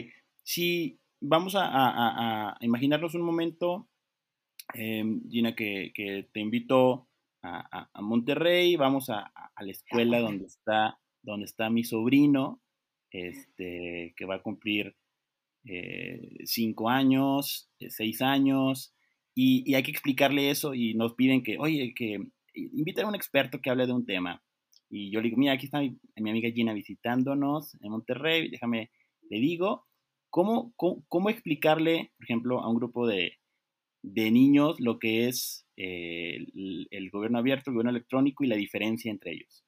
[0.43, 3.89] si vamos a, a, a imaginarnos un momento,
[4.73, 7.09] em, Gina, que, que, te invito
[7.43, 12.60] a, Monterrey, vamos a, la escuela donde está, donde está mi sobrino,
[13.11, 14.95] este, que va a cumplir
[15.65, 18.93] eh, cinco años, eh, seis años,
[19.35, 22.19] y, hay que explicarle eso y nos piden que, oye, que
[22.53, 24.43] invita a un experto que hable de un tema.
[24.89, 28.91] Y yo le digo, mira, aquí está mi, amiga Gina visitándonos en Monterrey, déjame,
[29.29, 29.85] le digo,
[30.29, 33.37] ¿cómo, cómo, explicarle, por ejemplo, a un grupo de,
[34.01, 38.57] de niños lo que es eh, el, el, gobierno abierto, el gobierno electrónico y la
[38.57, 39.63] diferencia entre ellos?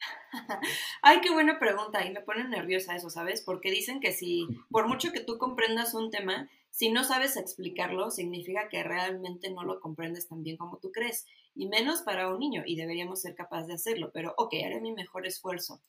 [1.02, 2.04] Ay, qué buena pregunta.
[2.04, 3.42] Y me pone nerviosa eso, ¿sabes?
[3.42, 8.10] Porque dicen que si, por mucho que tú comprendas un tema, si no sabes explicarlo,
[8.10, 11.26] significa que realmente no lo comprendes tan bien como tú crees.
[11.54, 12.62] Y menos para un niño.
[12.66, 14.10] Y deberíamos ser capaces de hacerlo.
[14.12, 15.80] Pero, ok, haré mi mejor esfuerzo.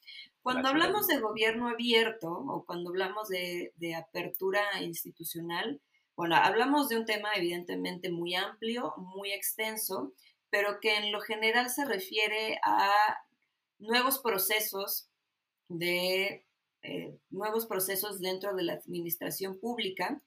[0.41, 5.79] Cuando hablamos de gobierno abierto o cuando hablamos de, de apertura institucional,
[6.15, 10.11] bueno, hablamos de un tema evidentemente muy amplio, muy extenso,
[10.49, 12.91] pero que en lo general se refiere a
[13.79, 15.09] nuevos procesos
[15.67, 16.45] de
[16.81, 20.21] eh, nuevos procesos dentro de la administración pública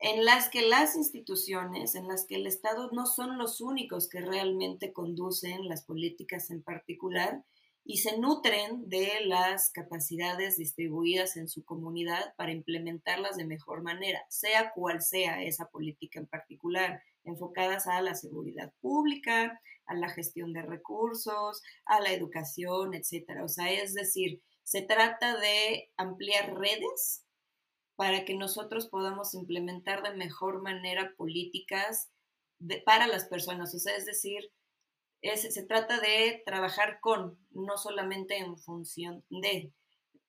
[0.00, 4.20] en las que las instituciones, en las que el Estado no son los únicos que
[4.20, 7.44] realmente conducen las políticas en particular
[7.84, 14.24] y se nutren de las capacidades distribuidas en su comunidad para implementarlas de mejor manera,
[14.28, 20.52] sea cual sea esa política en particular, enfocadas a la seguridad pública, a la gestión
[20.52, 23.44] de recursos, a la educación, etcétera.
[23.44, 27.24] O sea, es decir, se trata de ampliar redes
[27.96, 32.10] para que nosotros podamos implementar de mejor manera políticas
[32.84, 33.74] para las personas.
[33.74, 34.50] O sea, es decir,
[35.22, 39.72] se trata de trabajar con, no solamente en función de.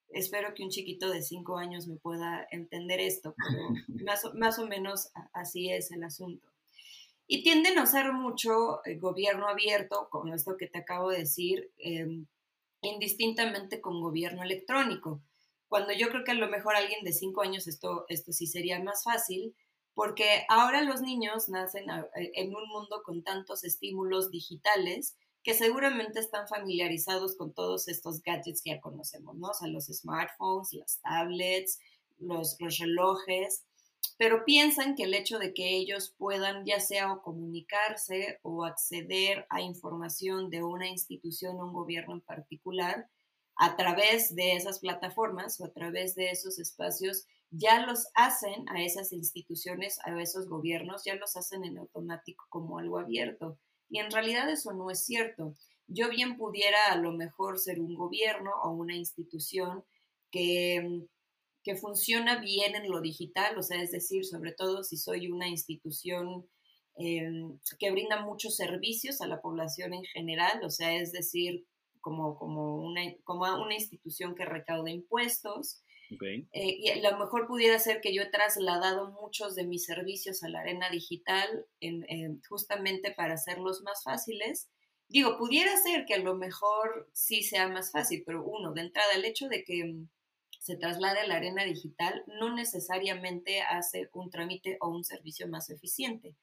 [0.09, 3.69] Espero que un chiquito de cinco años me pueda entender esto, pero
[4.05, 6.54] más más o menos así es el asunto.
[7.27, 12.27] Y tienden a ser mucho gobierno abierto, como esto que te acabo de decir, em,
[12.81, 15.21] indistintamente con gobierno electrónico.
[15.67, 18.81] Cuando yo creo que a lo mejor alguien de cinco años esto, esto sí sería
[18.83, 19.55] más fácil,
[19.93, 26.19] porque ahora los niños nacen eh, en un mundo con tantos estímulos digitales que seguramente
[26.19, 29.49] están familiarizados con todos estos gadgets que ya conocemos, ¿no?
[29.49, 31.79] O sea, los smartphones, las tablets,
[32.17, 33.63] los, los relojes
[34.17, 39.61] pero piensan que el hecho de que ellos puedan ya sea comunicarse o acceder a
[39.61, 43.09] información de una institución o un gobierno en particular
[43.57, 48.83] a través de esas plataformas o a través de esos espacios, ya los hacen a
[48.83, 53.57] esas instituciones, a esos gobiernos, ya los hacen en automático como algo abierto.
[53.89, 55.53] Y en realidad eso no es cierto.
[55.87, 59.85] Yo bien pudiera a lo mejor ser un gobierno o una institución
[60.31, 61.07] que
[61.65, 65.49] que funciona bien en lo digital, o sea, es decir, sobre todo si soy una
[65.49, 66.47] institución
[66.95, 71.65] em, que brinda muchos servicios a la población en general, o sea, es decir,
[72.01, 75.81] como, como, una, como una institución que recauda impuestos.
[76.21, 80.43] Eh, y a lo mejor pudiera ser que yo he trasladado muchos de mis servicios
[80.43, 84.69] a la arena digital en, justamente para hacerlos más fáciles.
[85.07, 89.13] Digo, pudiera ser que a lo mejor sí sea más fácil, pero uno, de entrada,
[89.15, 90.05] el hecho de que
[90.65, 95.69] se traslade a la arena digital, no necesariamente hace un trámite o un servicio más
[95.69, 96.35] eficiente.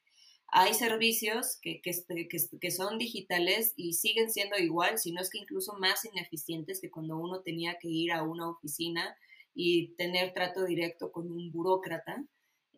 [0.47, 5.29] Hay servicios que, este, que, que, son digitales y siguen siendo igual, si no es
[5.29, 9.17] que incluso más ineficientes que cuando uno tenía que ir a una oficina
[9.57, 12.25] y tener trato directo con un burócrata.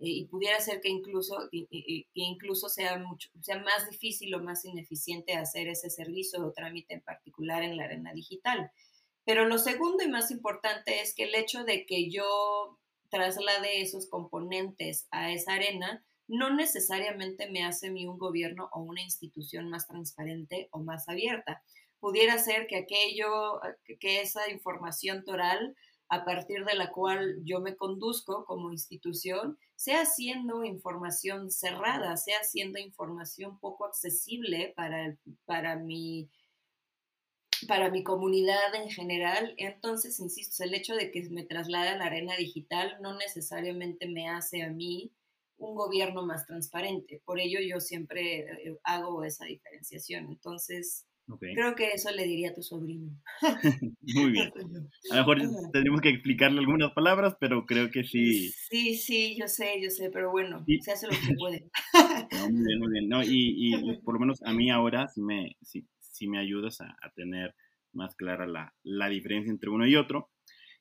[0.00, 4.64] Eh, y pudiera ser que incluso, que incluso sea, mucho, sea más difícil o más
[4.64, 8.70] ineficiente hacer ese servicio o trámite en particular en la arena digital.
[9.24, 12.78] Pero lo segundo y más importante es que el hecho de que yo
[13.10, 19.02] traslade esos componentes a esa arena no necesariamente me hace mí un gobierno o una
[19.02, 21.62] institución más transparente o más abierta.
[22.00, 23.60] Pudiera ser que aquello,
[24.00, 25.74] que esa información toral
[26.08, 32.42] a partir de la cual yo me conduzco como institución, sea siendo información cerrada, sea
[32.44, 35.16] siendo información poco accesible para,
[35.46, 36.28] para mi
[37.68, 39.54] para mi comunidad en general.
[39.56, 44.28] Entonces, insisto, el hecho de que me traslade a la arena digital no necesariamente me
[44.28, 45.12] hace a mí
[45.56, 47.22] un gobierno más transparente.
[47.24, 50.26] Por ello yo siempre eh, hago esa diferenciación.
[50.26, 51.06] Entonces,
[51.38, 53.10] creo que eso le diría a tu sobrino.
[54.02, 54.52] Muy bien.
[55.10, 55.38] A lo mejor
[55.72, 58.50] tendríamos que explicarle algunas palabras, pero creo que sí.
[58.50, 61.70] Sí, sí, yo sé, yo sé, pero bueno, se hace lo que puede.
[62.50, 63.08] muy bien, muy bien.
[63.08, 66.80] No, y, y, por lo menos a mí ahora sí me, sí, si me ayudas
[66.80, 67.54] a, tener
[67.92, 70.30] más clara la, diferencia entre uno y otro.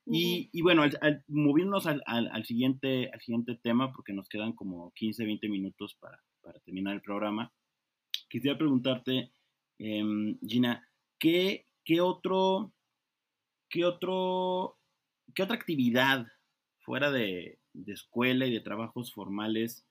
[0.06, 5.50] Y, bueno, al, moviéndonos al, siguiente, al siguiente tema, porque nos quedan como 15, 20
[5.50, 6.20] minutos para,
[6.66, 7.52] terminar el programa,
[8.30, 9.32] quisiera preguntarte,
[9.80, 10.88] em, Gina,
[11.20, 12.74] ¿qué, qué, otro,
[13.70, 14.78] qué, otro,
[15.34, 16.28] ¿qué otra actividad
[16.80, 19.86] fuera de, de escuela y de trabajos formales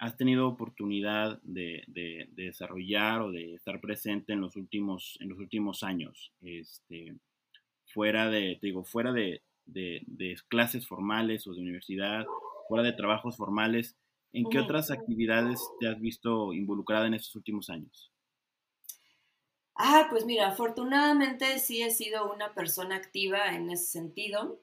[0.00, 1.84] has tenido oportunidad de,
[2.32, 6.32] desarrollar o de estar presente en los últimos, en los últimos años?
[6.40, 7.16] Este,
[7.84, 9.42] fuera de, digo, fuera de,
[10.48, 12.24] clases formales o de universidad,
[12.66, 13.94] fuera de trabajos formales,
[14.32, 18.10] ¿en qué otras actividades te has visto involucrada en estos últimos años?
[19.74, 24.62] Ah, pues mira, afortunadamente sí he sido una persona activa en ese sentido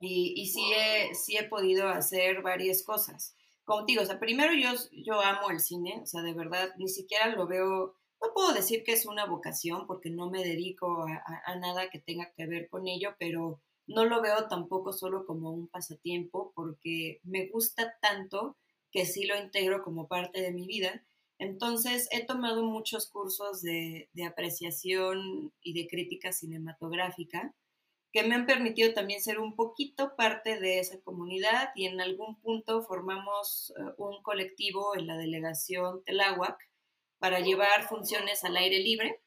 [0.00, 3.36] y, y sí, he, sí he podido hacer varias cosas.
[3.70, 6.70] Como te digo, o sea, primero yo, yo amo el cine, o sea, de verdad,
[6.76, 11.06] ni siquiera lo veo, no puedo decir que es una vocación porque no me dedico
[11.06, 15.24] a, a nada que tenga que ver con ello, pero no lo veo tampoco solo
[15.24, 18.56] como un pasatiempo porque me gusta tanto
[18.90, 21.04] que sí lo integro como parte de mi vida.
[21.38, 27.54] Entonces he tomado muchos cursos de, de apreciación y de crítica cinematográfica
[28.12, 32.40] que me han permitido también ser un poquito parte de esa comunidad y en algún
[32.40, 36.58] punto formamos eh, un colectivo en la delegación Tláhuac
[37.18, 39.20] para llevar funciones al aire libre,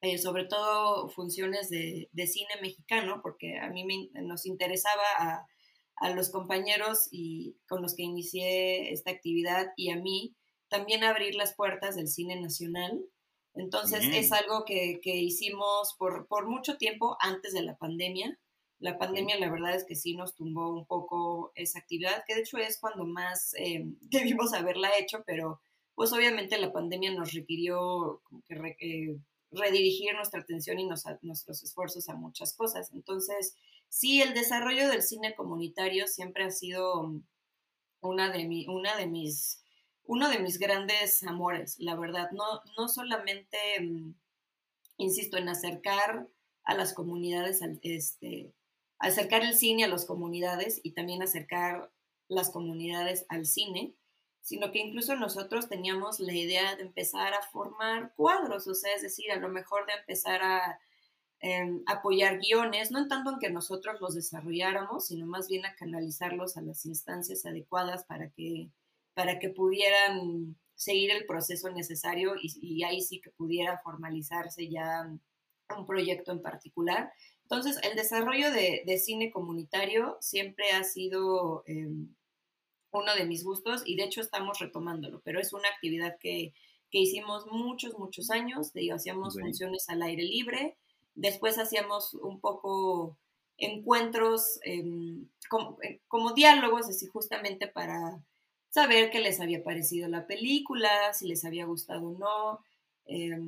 [0.00, 5.46] eh, sobre todo funciones de, de, cine mexicano, porque a mí me, nos interesaba a,
[5.96, 10.34] a, los compañeros y con los que inicié esta actividad y a mí
[10.68, 13.04] también abrir las puertas del cine nacional
[13.54, 18.38] entonces es algo que, que hicimos por, por, mucho tiempo antes de la pandemia.
[18.78, 22.42] La pandemia la verdad es que sí nos tumbó un poco esa actividad, que de
[22.42, 25.60] hecho es cuando más eh, debimos haberla hecho, pero
[25.94, 29.18] pues obviamente la pandemia nos requirió que re, eh,
[29.50, 32.90] redirigir nuestra atención y nos, nuestros esfuerzos a muchas cosas.
[32.92, 33.56] Entonces,
[33.88, 37.12] sí, el desarrollo del cine comunitario siempre ha sido
[38.00, 39.62] una de, mi, una de mis
[40.10, 42.32] uno de mis grandes amores, la verdad.
[42.32, 42.44] No,
[42.76, 44.12] no solamente, mm,
[44.96, 46.26] insisto, en acercar
[46.64, 48.52] a las comunidades, este,
[48.98, 51.92] acercar el cine a las comunidades y también acercar
[52.26, 53.94] las comunidades al cine,
[54.40, 59.02] sino que incluso nosotros teníamos la idea de empezar a formar cuadros, o sea, es
[59.02, 60.80] decir, a lo mejor de empezar a
[61.40, 65.76] eh, apoyar guiones, no en tanto en que nosotros los desarrolláramos, sino más bien a
[65.76, 68.70] canalizarlos a las instancias adecuadas para que
[69.20, 75.14] para que pudieran seguir el proceso necesario y, ahí sí que pudiera formalizarse ya
[75.76, 77.12] un proyecto en particular.
[77.42, 82.14] Entonces, el desarrollo de, cine comunitario siempre ha sido em,
[82.92, 86.54] uno de mis gustos y de hecho estamos retomándolo, pero es una actividad que,
[86.90, 90.78] hicimos muchos, muchos años, de, hacíamos funciones al aire libre,
[91.14, 93.18] después hacíamos un poco
[93.58, 98.24] encuentros em, como, eh, como, diálogos, así justamente para
[98.70, 102.60] saber qué les había parecido la película, si les había gustado o no.
[103.06, 103.38] Eh,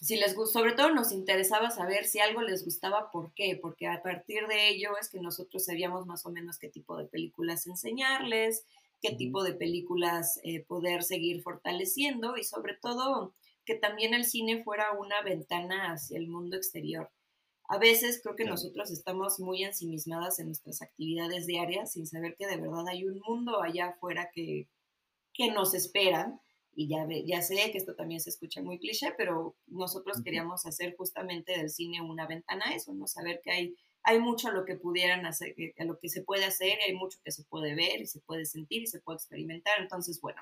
[0.00, 3.58] si les sobre todo nos interesaba saber si algo les gustaba, ¿por qué?
[3.60, 7.06] Porque a partir de ello es que nosotros sabíamos más o menos qué tipo de
[7.06, 8.64] películas enseñarles,
[9.00, 14.62] qué tipo de películas eh, poder seguir fortaleciendo y sobre todo que también el cine
[14.62, 17.10] fuera una ventana hacia el mundo exterior.
[17.68, 22.46] A veces creo que nosotros estamos muy ensimismadas en nuestras actividades diarias sin saber que
[22.46, 24.68] de verdad hay un mundo allá afuera que,
[25.34, 26.40] que nos espera.
[26.74, 30.96] Y ya, ya sé que esto también se escucha muy cliché, pero nosotros queríamos hacer
[30.96, 33.06] justamente del cine una ventana a eso, ¿no?
[33.06, 36.44] Saber que hay, hay mucho a lo que pudieran hacer, a lo que se puede
[36.44, 39.74] hacer, hay mucho que se puede ver y se puede sentir y se puede experimentar.
[39.80, 40.40] Entonces, bueno,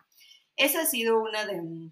[0.56, 1.90] esa ha sido una de,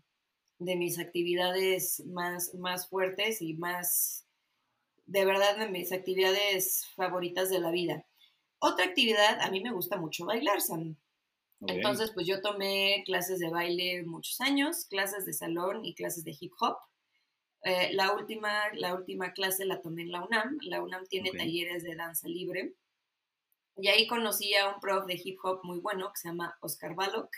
[0.59, 4.24] de mis actividades más, más fuertes y más
[5.07, 8.05] de verdad de mis actividades favoritas de la vida.
[8.59, 10.97] Otra actividad, a mí me gusta mucho bailar, Sam.
[11.67, 16.37] Entonces, pues yo tomé clases de baile muchos años, clases de salón y clases de
[16.39, 16.77] hip hop.
[17.63, 20.59] Eh, la, última, la última clase la tomé en la UNAM.
[20.63, 22.75] La UNAM tiene talleres de danza libre.
[23.77, 26.95] Y ahí conocí a un prof de hip hop muy bueno que se llama Oscar
[26.95, 27.31] Balok.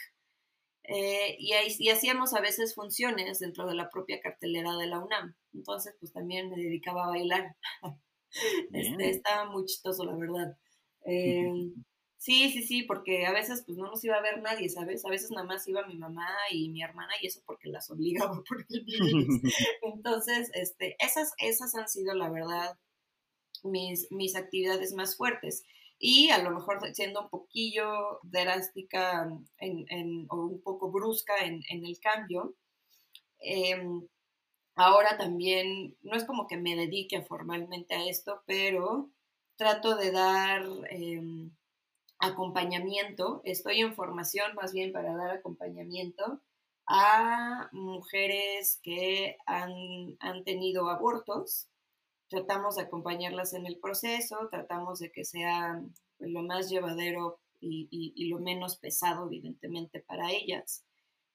[0.89, 5.01] Eh, y, ahí, y hacíamos a veces funciones dentro de la propia cartelera de la
[5.01, 5.34] UNAM.
[5.53, 7.57] Entonces, pues también me dedicaba a bailar.
[8.72, 10.59] Este, estaba muy chistoso, la verdad.
[11.07, 11.72] Eh,
[12.18, 15.07] sí, sí, sí, porque a veces pues no nos iba a ver nadie, ¿sabes?
[15.07, 18.43] A veces nada más iba mi mamá y mi hermana y eso porque las obligaba
[18.49, 18.66] por
[19.82, 22.76] Entonces, este, esas, esas han sido, la verdad,
[23.62, 25.64] mis, mis actividades más fuertes
[25.99, 29.28] y a lo mejor siendo un poquillo drástica
[30.28, 32.55] o un poco brusca en, el cambio,
[33.40, 33.82] eh,
[34.74, 39.11] ahora también, no es como que me dedique formalmente a esto, pero
[39.57, 41.22] trato de dar eh,
[42.18, 46.40] acompañamiento, estoy en formación más bien para dar acompañamiento
[46.86, 51.68] a mujeres que han, han tenido abortos
[52.29, 55.83] tratamos de acompañarlas en el proceso, tratamos de que sea
[56.18, 60.85] lo más llevadero y, y, lo menos pesado, evidentemente, para ellas.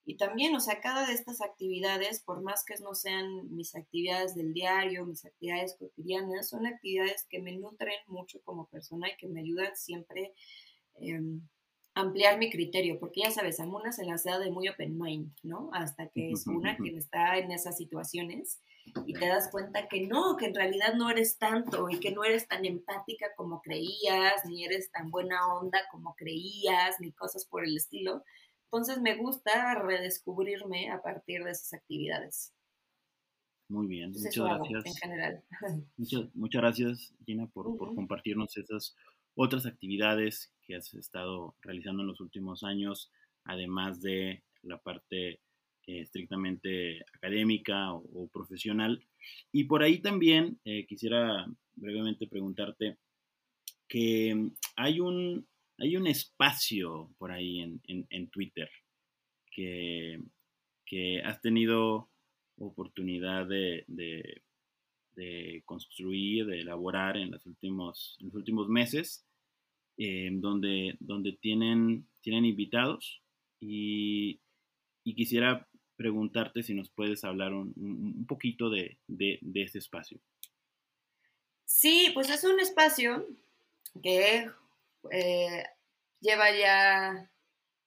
[0.05, 4.35] Y también, o sea, cada de estas actividades, por más que no sean mis actividades
[4.35, 9.27] del diario, mis actividades cotidianas, son actividades que me nutren mucho como persona y que
[9.27, 10.33] me ayudan siempre
[10.95, 11.19] eh,
[11.93, 15.33] ampliar mi criterio, porque ya sabes, a Muna se las da de muy open mind,
[15.43, 15.69] ¿no?
[15.73, 18.61] Hasta que es una quien está en esas situaciones
[19.05, 22.23] y te das cuenta que no, que en realidad no eres tanto y que no
[22.23, 27.63] eres tan empática como creías, ni eres tan buena onda como creías, ni cosas por
[27.65, 28.23] el estilo.
[28.65, 32.53] Entonces me gusta redescubrirme a partir de esas actividades.
[33.69, 34.85] Muy bien, muchas gracias.
[34.85, 35.43] En general.
[35.97, 38.95] Muchas, muchas gracias, Gina, por, por compartirnos esas
[39.33, 43.11] otras actividades que has estado realizando en los últimos años,
[43.45, 45.39] además de la parte
[45.85, 49.03] estrictamente académica o, profesional.
[49.51, 52.97] Y por ahí también eh, quisiera brevemente preguntarte
[53.87, 58.69] que hay un, hay un espacio por ahí en, en, Twitter
[59.51, 60.19] que,
[60.85, 62.09] que, has tenido
[62.57, 64.43] oportunidad de, de,
[65.15, 69.25] de, construir, de elaborar en los últimos, en los últimos meses,
[69.97, 73.21] eh, donde, donde tienen, tienen invitados
[73.59, 74.39] y,
[75.03, 75.67] y, quisiera
[76.01, 80.19] preguntarte si nos puedes hablar un, un poquito de, de, ese espacio.
[81.65, 83.27] Sí, pues es un espacio
[84.01, 84.49] que
[85.11, 85.63] eh,
[86.19, 87.29] lleva ya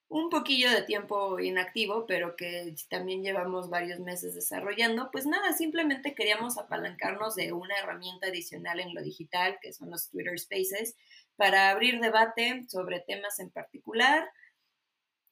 [0.08, 6.14] un poquillo de tiempo inactivo, pero que también llevamos varios meses desarrollando, pues nada, simplemente
[6.14, 10.94] queríamos apalancarnos de una herramienta adicional en lo digital, que son los Twitter Spaces,
[11.34, 14.30] para abrir debate sobre temas en particular.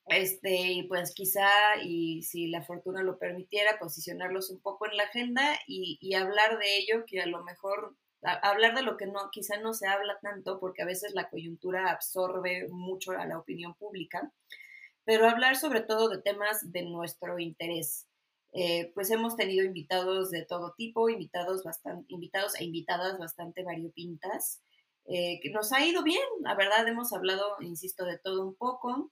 [0.06, 1.48] Este, y pues quizá,
[1.82, 6.58] y si la fortuna lo permitiera, posicionarlos un poco en la agenda y, y hablar
[6.58, 10.18] de ello, que a lo mejor hablar de lo que no, quizá no se habla
[10.22, 14.32] tanto porque a veces la coyuntura absorbe mucho a la opinión pública,
[15.04, 18.06] pero hablar sobre todo de temas de nuestro interés.
[18.54, 24.60] Eh, pues hemos tenido invitados de todo tipo, invitados, bastante, invitados e invitadas bastante variopintas,
[25.06, 29.10] eh, que nos ha ido bien, la verdad hemos hablado, insisto, de todo un poco,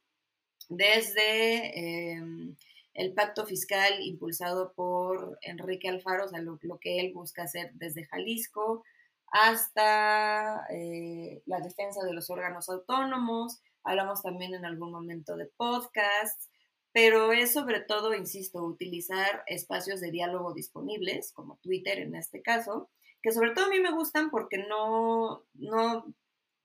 [0.69, 2.57] desde em,
[2.95, 8.07] el pacto fiscal impulsado por Enrique Alfaro, o sea, lo, que él busca hacer desde
[8.07, 8.85] Jalisco,
[9.33, 16.49] hasta eh, la defensa de los órganos autónomos, hablamos también en algún momento de podcasts,
[16.93, 22.91] pero es sobre todo, insisto, utilizar espacios de diálogo disponibles, como Twitter en este caso,
[23.23, 26.13] que sobre todo a mí me gustan porque no, no,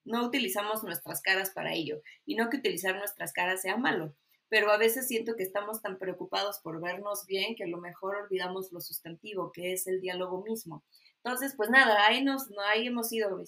[0.05, 4.15] no utilizamos nuestras caras para ello, y no que utilizar nuestras caras sea malo,
[4.47, 8.15] pero a veces siento que estamos tan preocupados por vernos bien que a lo mejor
[8.15, 10.83] olvidamos lo sustantivo, que es el diálogo mismo.
[11.23, 13.41] Entonces, pues nada, ahí, nos, ahí hemos ido,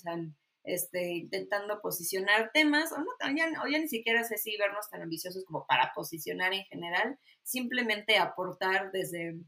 [0.64, 3.06] este, intentando posicionar temas, o, no,
[3.36, 8.18] ya, ya ni siquiera sé si vernos tan ambiciosos como para posicionar en general, simplemente
[8.18, 9.40] aportar desde,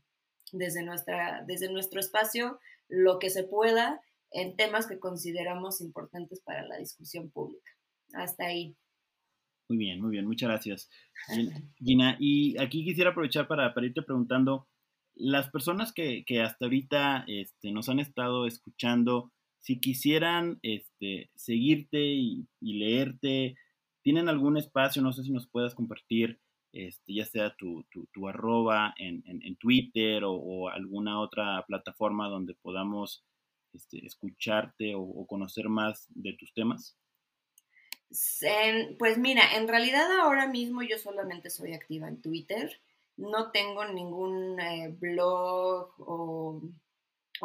[0.51, 3.99] desde, nuestra, desde nuestro espacio lo que se pueda
[4.31, 7.71] en temas que consideramos importantes para la discusión pública.
[8.13, 8.75] Hasta ahí.
[9.69, 10.89] Muy bien, muy bien, muchas gracias.
[11.77, 14.67] Gina, y aquí quisiera aprovechar para, irte preguntando,
[15.13, 22.47] las personas que, hasta ahorita este, nos han estado escuchando, si quisieran este, seguirte y,
[22.61, 23.55] leerte,
[24.01, 25.03] ¿tienen algún espacio?
[25.03, 26.39] No sé si nos puedas compartir,
[26.73, 33.23] este, ya sea tu, tu, arroba en, Twitter o, alguna otra plataforma donde podamos
[33.73, 36.97] este, escucharte o, conocer más de tus temas.
[38.97, 42.81] Pues mira, en realidad ahora mismo yo solamente soy activa en Twitter
[43.19, 46.61] no tengo ningún eh, blog o,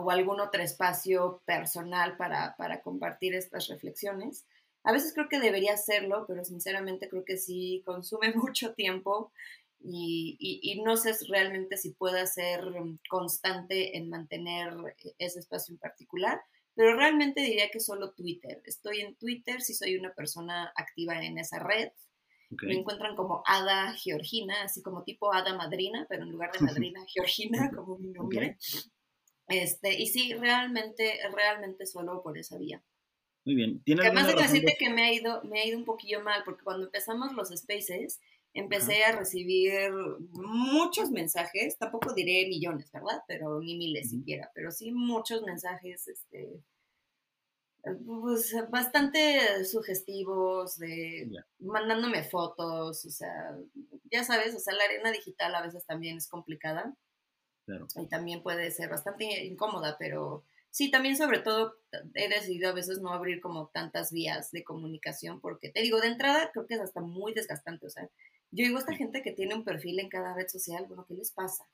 [0.08, 4.44] algún otro espacio personal para, compartir estas reflexiones.
[4.82, 9.32] A veces creo que debería hacerlo, pero sinceramente creo que sí consume mucho tiempo
[9.86, 12.64] y, no sé realmente si pueda ser
[13.08, 14.72] constante en mantener
[15.18, 16.40] ese espacio en particular,
[16.74, 18.62] pero realmente diría que solo Twitter.
[18.64, 21.90] Estoy en Twitter, si soy una persona activa en esa red,
[22.62, 26.60] me encuentran como Ada Georgina, así como tipo Ada Madrina, pero en lugar de
[26.90, 28.56] Madrina, Georgina, como mi nombre.
[29.48, 32.82] Este, y sí, realmente, realmente solo por esa vía.
[33.44, 33.82] Muy bien.
[34.00, 36.86] además de decirte que me ha, ido, me ha ido un poquillo mal, porque cuando
[36.86, 38.20] empezamos los spaces,
[38.54, 39.90] empecé a recibir
[40.32, 43.22] muchos mensajes, tampoco diré millones, ¿verdad?
[43.26, 46.62] Pero ni miles siquiera, pero sí muchos mensajes, este,
[48.06, 53.56] pues bastante sugestivos, de mandándome fotos, o sea,
[54.10, 56.94] ya sabes, o sea, la arena digital a veces también es complicada.
[57.96, 61.74] Y también puede ser bastante incómoda, pero sí, también sobre todo
[62.14, 66.08] he decidido a veces no abrir como tantas vías de comunicación, porque te digo, de
[66.08, 68.10] entrada creo que es hasta muy desgastante, o sea,
[68.54, 71.32] yo digo, esta gente que tiene un perfil en cada red social, bueno, ¿qué les
[71.32, 71.64] pasa?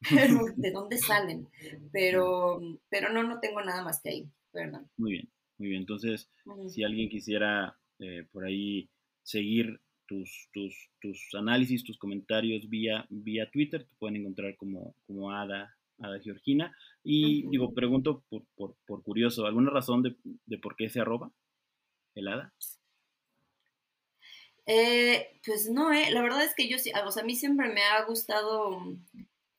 [0.56, 1.48] ¿De dónde salen?
[1.92, 4.88] Pero, pero no, no tengo nada más que ahí, perdón.
[4.96, 5.28] Muy bien.
[5.58, 6.28] Muy bien, entonces,
[6.68, 8.90] si alguien quisiera eh, por ahí
[9.22, 13.84] seguir tus, tus, tus, análisis, tus comentarios vía, vía Twitter.
[13.84, 16.76] Te pueden encontrar como, como Ada, Ada Georgina.
[17.02, 21.32] Y digo, pregunto por, por, por, curioso, ¿alguna razón de, de por qué se arroba
[22.14, 22.52] el Ada?
[24.66, 26.10] Eh, pues no, eh.
[26.10, 28.80] la verdad es que yo sí, o sea, a mí siempre me ha gustado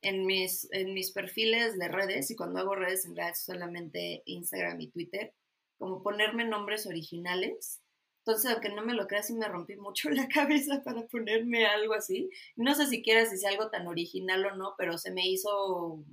[0.02, 4.80] en mis, en mis perfiles de redes y cuando hago redes en realidad solamente Instagram
[4.80, 5.32] y Twitter,
[5.78, 7.80] como ponerme nombres originales.
[8.18, 11.94] Entonces, aunque no me lo creas, sí me rompí mucho la cabeza para ponerme algo
[11.94, 12.28] así.
[12.56, 16.04] No sé siquiera si sea algo tan original o no, pero se me hizo, o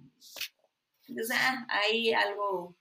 [1.24, 2.78] sea, hay algo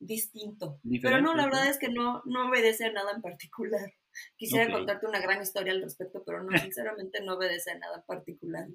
[0.00, 0.80] distinto.
[1.00, 3.92] Pero no, la verdad es que no, no obedece a nada en particular.
[4.36, 8.02] Quisiera contarte una gran historia al respecto, pero no, sinceramente no obedece a nada en
[8.02, 8.68] particular.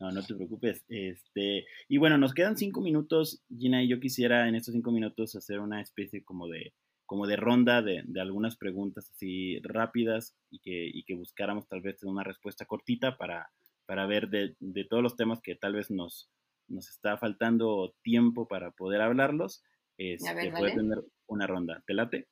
[0.00, 0.84] No, no te preocupes.
[0.88, 5.34] Este, y bueno, nos quedan cinco minutos, Gina, y yo quisiera en estos cinco minutos
[5.34, 6.72] hacer una especie como de,
[7.04, 11.80] como de ronda de, de algunas preguntas así rápidas y que, y que buscáramos tal
[11.80, 13.50] vez una respuesta cortita para,
[13.86, 16.30] para ver de, de, todos los temas que tal vez nos,
[16.68, 19.64] nos está faltando tiempo para poder hablarlos.
[19.96, 21.82] Este, puede tener una ronda.
[21.86, 22.28] ¿Te late?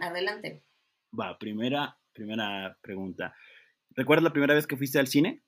[0.00, 0.62] Adelante.
[1.12, 3.34] Va, primera, primera pregunta.
[3.90, 5.42] ¿Recuerdas la primera vez que fuiste al cine?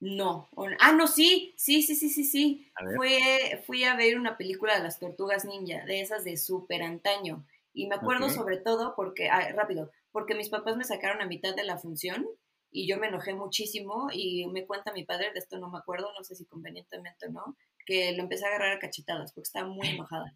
[0.00, 0.48] No.
[0.78, 2.72] Ah, no, sí, sí, sí, sí, sí, sí.
[2.96, 7.46] Fue, fui a ver una película de las tortugas ninja, de esas de súper antaño.
[7.74, 11.54] Y me acuerdo sobre todo porque, ah, rápido, porque mis papás me sacaron a mitad
[11.54, 12.26] de la función
[12.70, 16.08] y yo me enojé muchísimo y me cuenta mi padre, de esto no me acuerdo,
[16.16, 19.68] no sé si convenientemente o no, que lo empecé a agarrar a cachetadas porque estaba
[19.68, 20.34] muy enojada.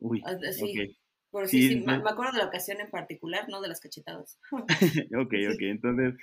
[0.00, 0.22] Uy,
[1.46, 4.38] sí, sí, sí, me, acuerdo de la ocasión en particular, no de las cachetadas.
[4.52, 5.60] ok, ok.
[5.60, 6.14] Entonces,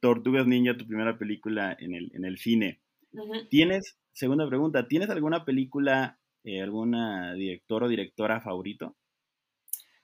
[0.00, 2.80] Tortugas Ninja, tu primera película en el, en el cine.
[3.48, 8.96] ¿Tienes, segunda pregunta, ¿tienes alguna película, eh, alguna director o directora favorito?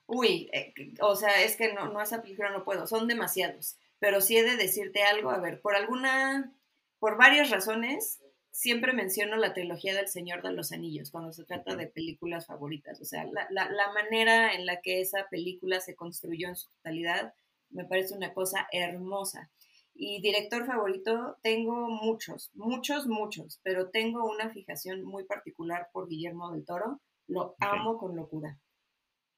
[0.05, 3.77] Uy, eh, o sea, es que no, no, esa película no puedo, son demasiados.
[3.99, 6.53] Pero sí he de decirte algo, a ver, por alguna,
[6.99, 8.21] por varias razones,
[8.57, 12.99] siempre menciono la trilogía del Señor de los Anillos cuando se trata de películas favoritas.
[12.99, 17.35] O sea, la, la, manera en la que esa película se construyó en su totalidad
[17.69, 19.51] me parece una cosa hermosa.
[19.93, 26.51] Y director favorito, tengo muchos, muchos, muchos, pero tengo una fijación muy particular por Guillermo
[26.51, 26.99] del Toro.
[27.27, 28.59] Lo amo con locura.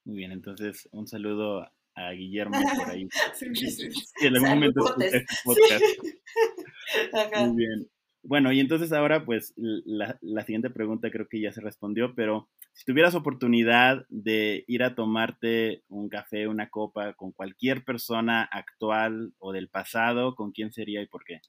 [0.05, 3.05] Muy bien, entonces un saludo a Guillermo por ahí.
[3.33, 3.89] sí, sí,
[4.21, 5.83] en algún momento este podcast.
[7.47, 7.89] Muy bien.
[8.21, 12.49] Bueno, y entonces ahora pues la, la, siguiente pregunta creo que ya se respondió, pero
[12.73, 19.33] si tuvieras oportunidad de ir a tomarte un café, una copa con cualquier persona actual
[19.39, 21.41] o del pasado, ¿con quién sería y por qué?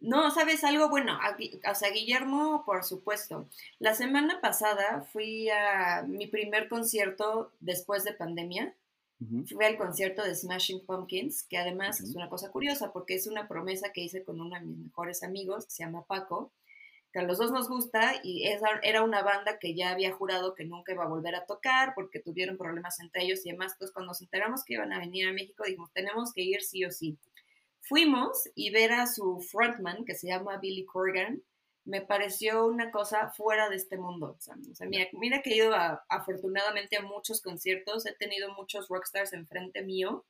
[0.00, 0.88] No, ¿sabes algo?
[0.88, 1.18] Bueno,
[1.68, 3.48] o sea, Guillermo, por supuesto.
[3.80, 8.74] La semana pasada fui a mi primer concierto después de pandemia
[9.18, 13.48] Fui al concierto de Smashing Pumpkins, que además es una cosa curiosa porque es una
[13.48, 16.52] promesa que hice con uno de mis mejores amigos, que se llama Paco,
[17.12, 20.54] que a los dos nos gusta y esa era una banda que ya había jurado
[20.54, 23.72] que nunca iba a volver a tocar porque tuvieron problemas entre ellos y demás.
[23.72, 26.84] Entonces, cuando nos enteramos que iban a venir a México, dijimos, tenemos que ir sí
[26.84, 27.18] o sí.
[27.80, 31.42] Fuimos y ver a su frontman, que se llama Billy Corgan,
[31.88, 34.36] me pareció una cosa fuera de este mundo.
[34.36, 35.74] O sea, mira, que he ido
[36.08, 40.26] afortunadamente a muchos conciertos, he tenido muchos rockstars enfrente mío,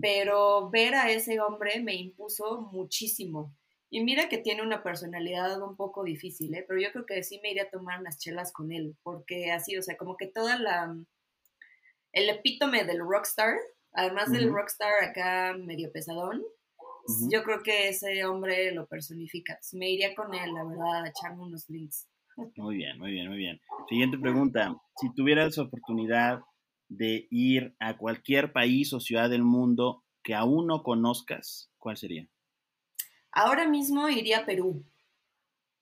[0.00, 3.52] pero ver a ese hombre me impuso muchísimo.
[3.90, 6.64] Y mira que tiene una personalidad un poco difícil, ¿eh?
[6.66, 9.76] pero yo creo que sí me iría a tomar unas chelas con él, porque así,
[9.76, 10.96] o sea, como que toda la...
[12.12, 13.56] el epítome del rockstar,
[13.92, 16.44] además del rockstar acá medio pesadón,
[17.30, 19.58] yo creo que ese hombre lo personifica.
[19.72, 22.08] Me iría con él, la verdad, a echarme unos drinks.
[22.56, 23.60] Muy bien, muy bien, muy bien.
[23.88, 24.74] Siguiente pregunta.
[25.00, 26.40] Si tuvieras oportunidad
[26.88, 32.28] de ir a cualquier país o ciudad del mundo que aún no conozcas, ¿cuál sería?
[33.30, 34.84] Ahora mismo iría a Perú.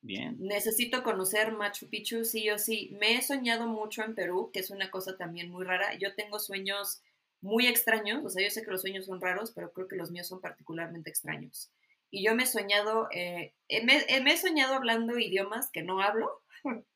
[0.01, 0.37] Bien.
[0.41, 2.91] Necesito conocer Machu Picchu, sí o sí.
[2.99, 5.97] Me he soñado mucho en Perú, que es una cosa también muy rara.
[5.99, 7.03] Yo tengo sueños
[7.43, 10.11] muy extraños, o sea, yo sé que los sueños son raros, pero creo que los
[10.11, 11.70] míos son particularmente extraños.
[12.11, 16.30] Y yo me he soñado, eh, me, he soñado hablando idiomas que no hablo.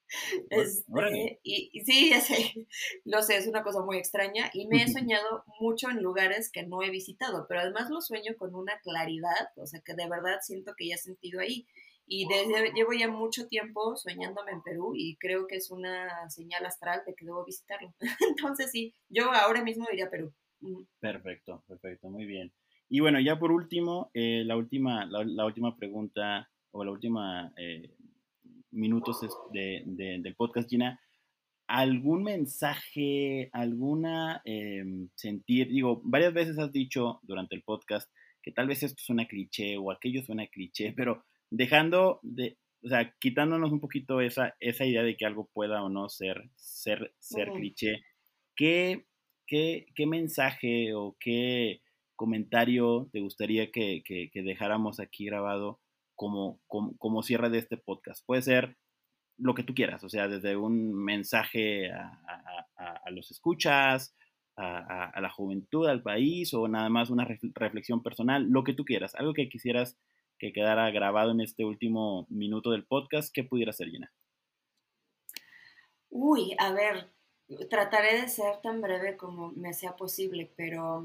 [0.50, 2.68] Este, y, sí, ya sé,
[3.04, 4.52] lo sé, es una cosa muy extraña.
[4.54, 8.36] Y me he soñado mucho en lugares que no he visitado, pero además lo sueño
[8.38, 11.66] con una claridad, o sea, que de verdad siento que ya he sentido ahí.
[12.08, 16.64] Y desde, llevo ya mucho tiempo soñándome en Perú y creo que es una señal
[16.64, 17.92] astral de que debo visitarlo.
[18.36, 20.32] Entonces sí, yo ahora mismo iría a Perú.
[21.00, 22.52] Perfecto, perfecto, muy bien.
[22.88, 27.94] Y bueno, ya por último, eh, la, última, la, última pregunta o la última eh,
[28.70, 29.20] minutos
[29.52, 31.00] de, del podcast, Gina.
[31.66, 38.08] algún mensaje, alguna em, sentir, digo, varias veces has dicho durante el podcast
[38.40, 43.12] que tal vez esto suena cliché o aquello suena cliché, pero dejando de, o sea,
[43.18, 47.50] quitándonos un poquito esa, esa idea de que algo pueda o no ser, ser, ser
[47.50, 48.02] cliché,
[48.54, 49.06] ¿qué,
[49.46, 51.80] qué, qué mensaje o qué
[52.14, 55.80] comentario te gustaría que, que, dejáramos aquí grabado
[56.14, 58.24] como, como, cierre de este podcast?
[58.24, 58.76] Puede ser
[59.38, 62.20] lo que tú quieras, o sea, desde un mensaje a,
[62.76, 64.14] a, los escuchas,
[64.56, 69.14] a, la juventud, al país, o nada más una reflexión personal, lo que tú quieras,
[69.14, 69.98] algo que quisieras
[70.38, 74.12] que quedara grabado en este último minuto del podcast, ¿qué pudiera ser, Gina?
[76.10, 77.12] Uy, a ver,
[77.68, 81.04] trataré de ser tan breve como me sea posible, pero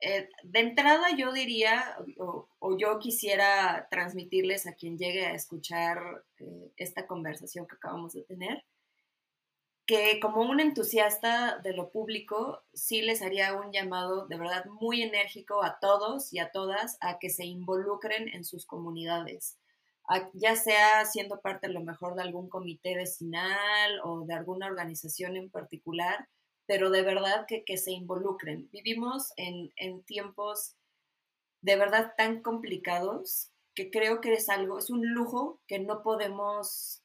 [0.00, 6.72] eh, de entrada yo diría, o, yo quisiera transmitirles a quien llegue a escuchar eh,
[6.76, 8.62] esta conversación que acabamos de tener,
[9.86, 15.02] que como un entusiasta de lo público, sí les haría un llamado de verdad muy
[15.02, 19.58] enérgico a todos y a todas a que se involucren en sus comunidades,
[20.32, 25.36] ya sea siendo parte a lo mejor de algún comité vecinal o de alguna organización
[25.36, 26.28] en particular,
[26.66, 28.70] pero de verdad que, se involucren.
[28.72, 29.70] Vivimos en,
[30.04, 30.76] tiempos
[31.60, 37.03] de verdad tan complicados que creo que es algo, es un lujo que no podemos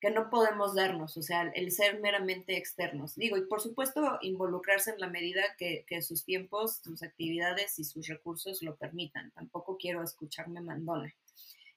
[0.00, 3.16] que no podemos darnos, o sea, el ser meramente externos.
[3.16, 7.84] Digo, y por supuesto involucrarse en la medida que, que, sus tiempos, sus actividades y
[7.84, 9.32] sus recursos lo permitan.
[9.32, 11.12] Tampoco quiero escucharme mandona.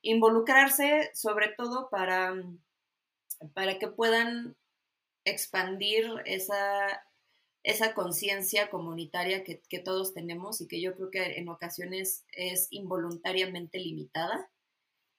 [0.03, 2.35] Involucrarse sobre todo para,
[3.53, 4.55] para que puedan
[5.25, 7.03] expandir esa,
[7.63, 13.79] esa conciencia comunitaria que, todos tenemos y que yo creo que en ocasiones es involuntariamente
[13.79, 14.49] limitada.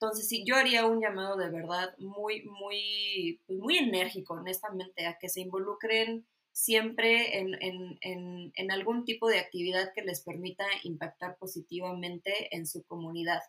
[0.03, 5.17] Entonces, sí, yo haría un llamado de verdad muy, muy, pues, muy enérgico, honestamente, a
[5.17, 7.57] que se involucren siempre en,
[8.01, 13.43] en, algún tipo de actividad que les permita impactar positivamente en su comunidad.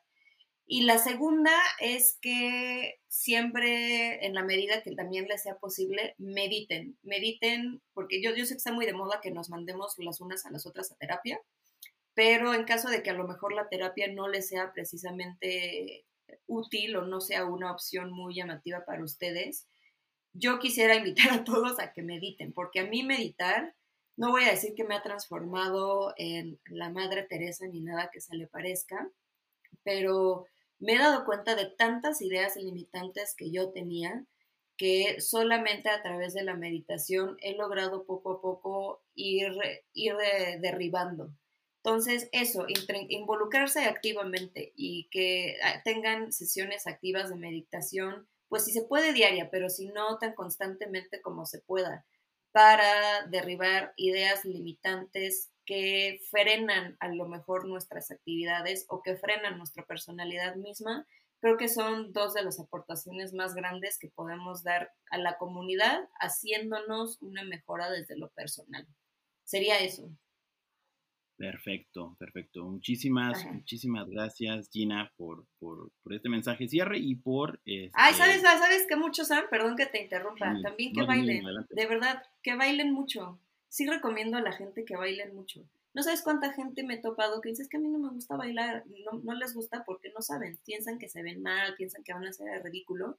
[0.67, 6.99] Y la segunda es que siempre, en la medida que también les sea posible, mediten,
[7.01, 10.45] mediten, porque yo, yo sé que está muy de moda que nos mandemos las unas
[10.45, 11.41] a las otras a terapia,
[12.13, 16.05] pero en caso de que a lo mejor la terapia no les sea precisamente
[16.47, 19.67] útil o no sea una opción muy llamativa para ustedes,
[20.33, 23.75] yo quisiera invitar a todos a que mediten, porque a mí meditar,
[24.15, 28.21] no voy a decir que me ha transformado en la Madre Teresa ni nada que
[28.21, 29.09] se le parezca,
[29.83, 30.45] pero
[30.79, 34.25] me he dado cuenta de tantas ideas limitantes que yo tenía
[34.77, 39.53] que solamente a través de la meditación he logrado poco a poco ir,
[39.93, 40.15] ir
[40.59, 41.31] derribando.
[41.83, 42.65] Entonces, eso,
[43.09, 49.49] involucrarse activamente y que ah, tengan sesiones activas de meditación, pues si se puede diaria,
[49.51, 52.05] pero si no tan constantemente como se pueda,
[52.53, 59.85] para derribar ideas limitantes que frenan a lo mejor nuestras actividades o que frenan nuestra
[59.85, 61.05] personalidad misma,
[61.41, 66.07] creo que son dos de las aportaciones más grandes que podemos dar a la comunidad
[66.21, 68.87] haciéndonos una mejora desde lo personal.
[69.43, 70.09] Sería eso.
[71.35, 72.63] Perfecto, perfecto.
[72.63, 77.59] Muchísimas, muchísimas gracias, Gina, por, por, este mensaje cierre y por...
[77.93, 79.45] Ay, ¿sabes, este ¿sabes que muchos saben?
[79.49, 80.55] Perdón que te interrumpa.
[80.61, 81.43] También que bailen.
[81.69, 83.39] de verdad, que bailen mucho
[83.73, 85.67] sí recomiendo a la gente que bailen mucho.
[85.95, 88.35] No sabes cuánta gente me he topado que dices que a mí no me gusta
[88.35, 92.13] bailar, no, no les gusta porque no saben, piensan que se ven mal, piensan que
[92.13, 93.17] van a hacer ridículo,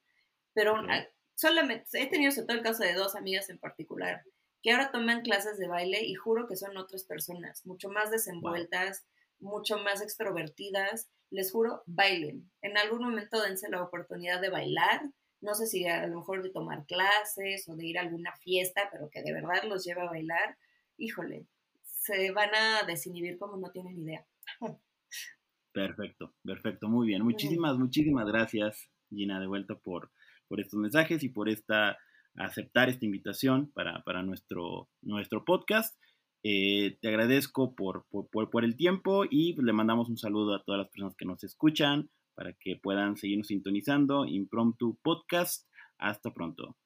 [0.53, 1.05] pero ah,
[1.35, 4.23] solamente he tenido sobre todo el caso de dos amigas en particular
[4.65, 9.05] que ahora toman clases de baile y juro que son otras personas, mucho más desenvueltas,
[9.37, 12.49] mucho más extrovertidas, les juro, bailen.
[12.63, 15.01] En algún momento dense la oportunidad de bailar,
[15.39, 18.89] no sé si a lo mejor de tomar clases o de ir a alguna fiesta,
[18.91, 20.57] pero que de verdad los lleve a bailar,
[20.97, 21.45] híjole,
[21.83, 24.25] se van a desinhibir como no tienen idea.
[25.73, 27.21] Perfecto, perfecto, muy bien.
[27.21, 30.09] Muchísimas, muchísimas gracias, Gina, de vuelta por,
[30.47, 31.99] por estos mensajes y por esta
[32.37, 35.97] aceptar esta invitación para, nuestro, nuestro podcast.
[36.43, 40.79] Eh, te agradezco por, por, por, el tiempo y le mandamos un saludo a todas
[40.79, 44.25] las personas que nos escuchan, para que puedan seguirnos sintonizando.
[44.25, 45.67] Impromptu Podcast.
[45.97, 46.77] Hasta pronto.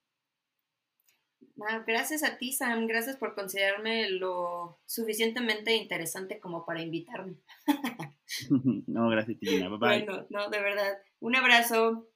[1.86, 2.88] Gracias a ti, Sam.
[2.88, 7.36] Gracias por considerarme lo suficientemente interesante como para invitarme.
[8.88, 9.68] no, gracias, Tina.
[9.68, 10.06] Bye bye.
[10.06, 10.98] Bueno, no, de verdad.
[11.20, 12.08] Un abrazo.